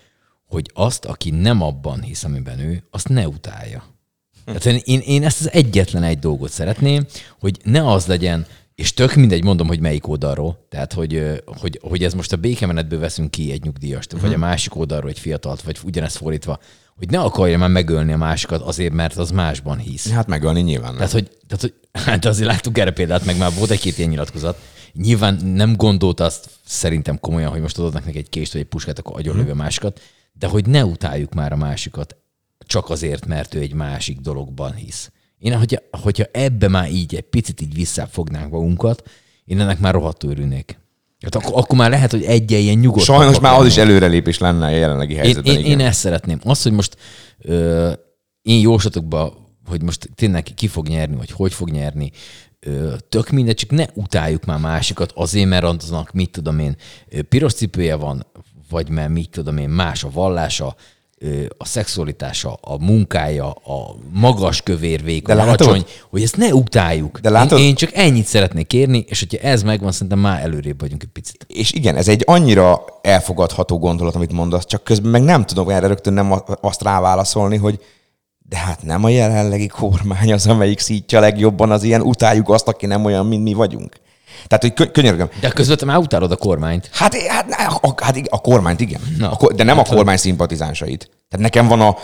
[0.45, 3.97] hogy azt, aki nem abban hisz, amiben ő, azt ne utálja.
[4.45, 7.07] Tehát én, én ezt az egyetlen egy dolgot szeretném,
[7.39, 8.47] hogy ne az legyen,
[8.79, 10.67] és tök mindegy, mondom, hogy melyik oldalról.
[10.69, 14.77] Tehát, hogy, hogy, hogy ez most a békemenetből veszünk ki egy nyugdíjast, vagy a másik
[14.77, 16.59] oldalról egy fiatalt, vagy ugyanezt fordítva,
[16.97, 20.11] hogy ne akarja már megölni a másikat azért, mert az másban hisz.
[20.11, 20.97] Hát megölni nyilván nem.
[20.97, 21.75] Tehát, hogy, tehát, hogy
[22.07, 24.59] hát azért láttuk erre példát, meg már volt egy-két ilyen nyilatkozat.
[24.93, 28.99] Nyilván nem gondolta azt szerintem komolyan, hogy most adnak neki egy kést vagy egy puskát,
[28.99, 30.01] akkor agyonlövő a másikat,
[30.33, 32.17] de hogy ne utáljuk már a másikat
[32.67, 35.11] csak azért, mert ő egy másik dologban hisz.
[35.39, 39.03] Én, hogyha, hogyha ebbe már így egy picit így visszafognánk magunkat,
[39.45, 40.79] én ennek már rohadtul örülnék.
[41.21, 43.05] Hát akkor, akkor már lehet, hogy egy ilyen nyugodt.
[43.05, 45.57] Sajnos már az is előrelépés lenne a jelenlegi Én, helyzetben.
[45.57, 46.41] én, én ezt szeretném.
[46.45, 46.97] Az, hogy most
[47.39, 47.93] ö,
[48.43, 49.37] én jóslatokba,
[49.67, 52.11] hogy most tényleg ki fog nyerni, vagy hogy fog nyerni,
[52.61, 56.77] ö, tök mindegy, csak ne utáljuk már másikat azért, mert aznak, mit tudom én,
[57.29, 58.27] piros cipője van,
[58.71, 60.77] vagy mert mit tudom én, más a vallása,
[61.59, 65.67] a szexualitása, a munkája, a magas kövér vékony, De látod?
[65.67, 67.19] alacsony, hogy ezt ne utáljuk.
[67.19, 67.59] De látod?
[67.59, 71.09] Én, én csak ennyit szeretnék kérni, és hogyha ez megvan, szerintem már előrébb vagyunk egy
[71.09, 71.47] picit.
[71.49, 75.87] És igen, ez egy annyira elfogadható gondolat, amit mondasz, csak közben meg nem tudom erre
[75.87, 77.81] rögtön nem a- azt ráválaszolni, hogy
[78.49, 82.87] de hát nem a jelenlegi kormány az, amelyik szítja legjobban az ilyen, utáljuk azt, aki
[82.87, 83.97] nem olyan, mint mi vagyunk.
[84.49, 85.29] Tehát, hogy kö- könyörgöm.
[85.41, 86.91] De közben te már utálod a kormányt.
[86.93, 89.01] Hát, hát, a, hát a kormányt igen.
[89.19, 91.11] Na, a, de nem hát, a kormány szimpatizánsait.
[91.29, 91.97] Tehát nekem van a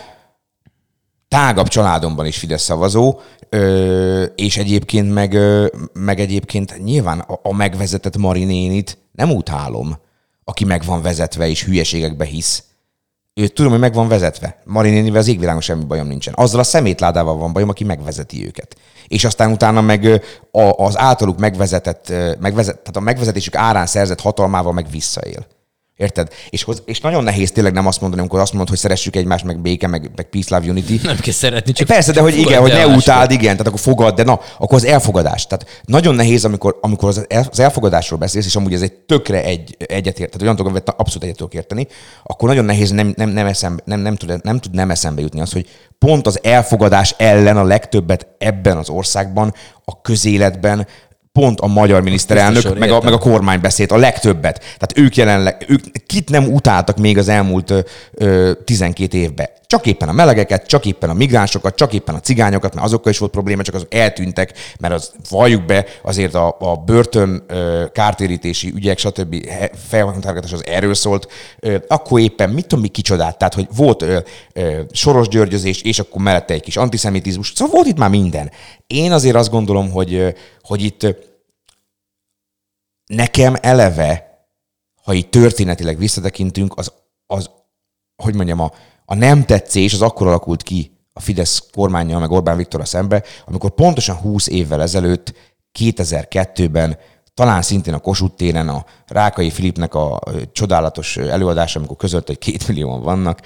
[1.28, 7.54] tágabb családomban is Fidesz szavazó, ö, és egyébként meg, ö, meg egyébként nyilván a, a
[7.54, 9.98] megvezetett Mari nénit nem utálom,
[10.44, 12.64] aki meg van vezetve és hülyeségekbe hisz.
[13.34, 14.58] Őt tudom, hogy meg van vezetve.
[14.64, 16.34] Mari nénivel az égvilágon semmi bajom nincsen.
[16.36, 18.76] Azzal a szemétládával van bajom, aki megvezeti őket.
[19.08, 20.22] És aztán utána meg
[20.76, 25.46] az általuk megvezetett, megvezet, tehát a megvezetésük árán szerzett hatalmával meg visszaél.
[25.96, 26.28] Érted?
[26.50, 29.44] És, hoz, és nagyon nehéz tényleg nem azt mondani, amikor azt mondod, hogy szeressük egymást,
[29.44, 31.02] meg béke, meg, meg peace, love, unity.
[31.02, 34.14] Nem kell szeretni, csak Persze, de hogy igen, hogy ne utáld, igen, tehát akkor fogad,
[34.14, 35.46] de na, akkor az elfogadás.
[35.46, 39.44] Tehát nagyon nehéz, amikor, amikor az, el- az elfogadásról beszélsz, és amúgy ez egy tökre
[39.44, 41.86] egy egyetért, tehát olyan amit abszolút egyet tudok érteni,
[42.22, 45.40] akkor nagyon nehéz nem, nem, nem, eszembe, nem, nem, tud, nem tud nem eszembe jutni
[45.40, 45.68] az, hogy
[45.98, 50.86] pont az elfogadás ellen a legtöbbet ebben az országban, a közéletben
[51.38, 54.58] pont a magyar miniszterelnök, biztos, meg a, meg a kormány beszélt a legtöbbet.
[54.58, 57.72] Tehát ők jelenleg, ők kit nem utáltak még az elmúlt
[58.14, 59.48] ö, 12 évben.
[59.74, 63.18] Csak éppen a melegeket, csak éppen a migránsokat, csak éppen a cigányokat, mert azokkal is
[63.18, 67.46] volt probléma, csak azok eltűntek, mert az valljuk be, azért a, a börtön
[67.92, 69.48] kártérítési ügyek, stb.
[69.88, 71.32] felhangtargatás az erről szólt.
[71.86, 74.04] Akkor éppen mit tudom mi kicsodát, tehát hogy volt
[74.92, 77.52] soros györgyözés, és akkor mellette egy kis antiszemitizmus.
[77.54, 78.50] Szóval volt itt már minden.
[78.86, 81.06] Én azért azt gondolom, hogy, hogy itt
[83.06, 84.38] nekem eleve,
[85.02, 86.92] ha így történetileg visszatekintünk, az,
[87.26, 87.50] az
[88.16, 88.72] hogy mondjam, a,
[89.04, 93.70] a nem tetszés az akkor alakult ki a Fidesz kormányjal, meg Orbán Viktorra szembe, amikor
[93.70, 95.34] pontosan 20 évvel ezelőtt,
[95.78, 96.98] 2002-ben
[97.34, 100.20] talán szintén a Kossuth téren a Rákai Filipnek a
[100.52, 103.40] csodálatos előadása, amikor közölt, hogy két millióan vannak,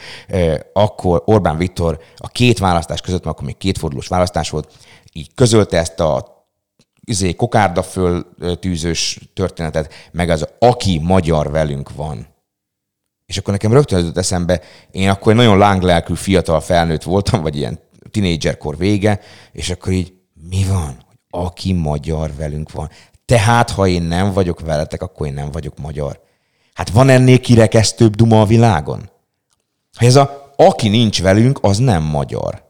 [0.73, 4.73] akkor Orbán Viktor a két választás között, mert akkor még kétfordulós választás volt,
[5.13, 6.37] így közölte ezt a
[7.05, 12.27] izé, kokárda föl ö, tűzős történetet, meg az aki magyar velünk van.
[13.29, 14.61] És akkor nekem rögtön jutott eszembe,
[14.91, 17.79] én akkor egy nagyon lánglelkű fiatal felnőtt voltam, vagy ilyen
[18.11, 19.21] tinédzserkor vége,
[19.53, 20.13] és akkor így
[20.51, 20.97] mi van?
[21.31, 22.91] Aki magyar velünk van.
[23.25, 26.21] Tehát, ha én nem vagyok veletek, akkor én nem vagyok magyar.
[26.75, 29.11] Hát van ennél kirekesztőbb duma a világon?
[29.97, 32.68] Ha ez a aki nincs velünk, az nem magyar.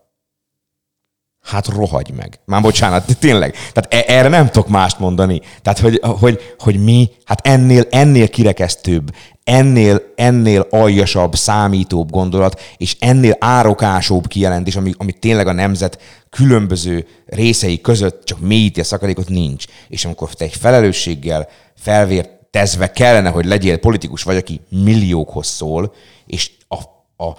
[1.49, 2.40] Hát rohagy meg.
[2.44, 3.55] Már bocsánat, tényleg.
[3.72, 5.40] Tehát e- erre nem tudok mást mondani.
[5.62, 12.96] Tehát, hogy, hogy, hogy mi, hát ennél, ennél kirekesztőbb, ennél, ennél aljasabb, számítóbb gondolat, és
[12.99, 19.28] ennél árokásóbb kijelentés, ami, ami tényleg a nemzet különböző részei között csak mélyíti a szakadékot,
[19.28, 19.64] nincs.
[19.88, 25.94] És amikor te egy felelősséggel felvértezve kellene, hogy legyél politikus vagy, aki milliókhoz szól,
[26.26, 26.76] és a,
[27.24, 27.36] a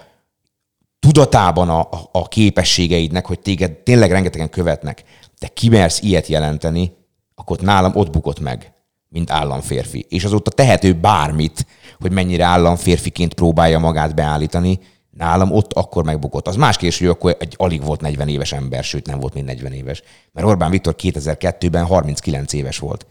[0.99, 5.03] tudatában a, a, képességeidnek, hogy téged tényleg rengetegen követnek,
[5.39, 6.91] de kimersz ilyet jelenteni,
[7.35, 8.73] akkor ott nálam ott bukott meg,
[9.09, 10.05] mint államférfi.
[10.09, 11.65] És azóta tehető bármit,
[11.99, 14.79] hogy mennyire államférfiként próbálja magát beállítani,
[15.09, 16.47] nálam ott akkor megbukott.
[16.47, 19.43] Az más kérdés, hogy akkor egy alig volt 40 éves ember, sőt nem volt még
[19.43, 20.03] 40 éves.
[20.31, 23.05] Mert Orbán Viktor 2002-ben 39 éves volt.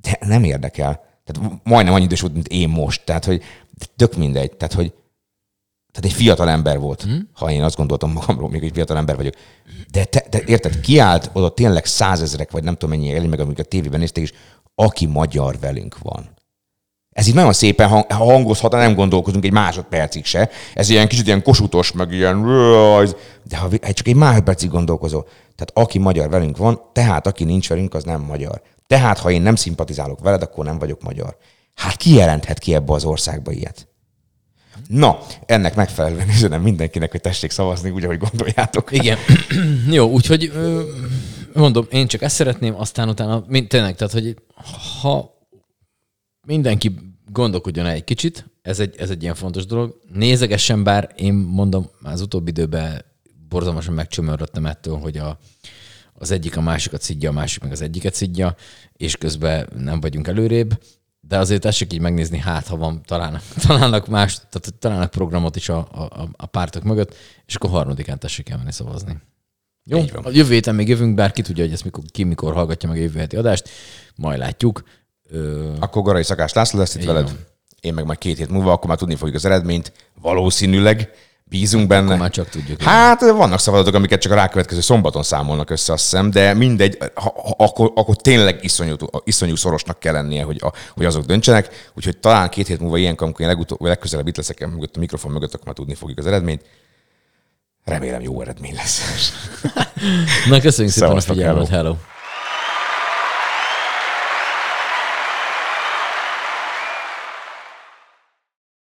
[0.00, 1.04] De nem érdekel.
[1.24, 3.04] Tehát majdnem annyi idős volt, mint én most.
[3.04, 3.42] Tehát, hogy
[3.96, 4.56] tök mindegy.
[4.56, 4.92] Tehát, hogy
[5.92, 7.28] tehát egy fiatal ember volt, hmm?
[7.32, 9.34] ha én azt gondoltam magamról, még egy fiatal ember vagyok.
[9.90, 13.64] De, te, de érted, kiállt oda tényleg százezrek, vagy nem tudom mennyi elé, meg amikor
[13.64, 14.32] a tévében nézték, és
[14.74, 16.38] aki magyar velünk van.
[17.10, 20.50] Ez így nagyon szépen hang, hangozhat, nem gondolkozunk egy másodpercig se.
[20.74, 22.44] Ez ilyen kicsit ilyen kosutos, meg ilyen...
[23.44, 25.22] De ha hát csak egy másodpercig gondolkozol,
[25.56, 28.62] tehát aki magyar velünk van, tehát aki nincs velünk, az nem magyar.
[28.86, 31.36] Tehát, ha én nem szimpatizálok veled, akkor nem vagyok magyar.
[31.74, 33.88] Hát ki jelenthet ki ebbe az országba ilyet?
[34.90, 38.92] Na, ennek megfelelően üzenem mindenkinek, hogy tessék szavazni úgy, ahogy gondoljátok.
[38.92, 39.18] Igen.
[39.90, 40.52] Jó, úgyhogy
[41.52, 44.36] mondom, én csak ezt szeretném, aztán utána, mind, tényleg, tehát, hogy
[45.00, 45.34] ha
[46.46, 46.94] mindenki
[47.32, 50.00] gondolkodjon el egy kicsit, ez egy, ez egy ilyen fontos dolog.
[50.12, 53.04] Nézegessen, bár én mondom, az utóbbi időben
[53.48, 55.38] borzalmasan megcsömörödtem ettől, hogy a,
[56.12, 58.54] az egyik a másikat szidja, a másik meg az egyiket szidja,
[58.92, 60.78] és közben nem vagyunk előrébb,
[61.30, 65.68] de azért tessék így megnézni, hát ha van, találnak, találnak más, tehát találnak programot is
[65.68, 67.14] a, a, a pártok mögött,
[67.46, 69.16] és akkor harmadikán tessék elmenni szavazni.
[69.84, 72.88] Jó, a jövő héten még jövünk, bár ki tudja, hogy ezt mikor, ki mikor hallgatja
[72.88, 73.68] meg a jövő heti adást,
[74.14, 74.82] majd látjuk.
[75.28, 77.24] Ö, Akkor Garai Szakás László lesz itt Így veled.
[77.24, 77.38] van.
[77.80, 79.92] Én meg majd két hét múlva, akkor már tudni fogjuk az eredményt.
[80.20, 81.10] Valószínűleg.
[81.50, 82.06] Bízunk benne.
[82.06, 82.82] Akkor már csak tudjuk.
[82.82, 87.34] Hát vannak szavazatok, amiket csak a rákövetkező szombaton számolnak össze, azt hiszem, de mindegy, ha,
[87.36, 88.94] ha, akkor, akkor tényleg iszonyú,
[89.24, 91.90] iszonyú szorosnak kell lennie, hogy, a, hogy azok döntsenek.
[91.94, 95.32] Úgyhogy talán két hét múlva ilyenkor, amikor én legutóbb, legközelebb itt leszek mögött, a mikrofon
[95.32, 96.62] mögött, akkor már tudni fogjuk az eredményt.
[97.84, 99.02] Remélem jó eredmény lesz.
[100.48, 101.94] Na, köszönjük szépen a figyelmet, hello.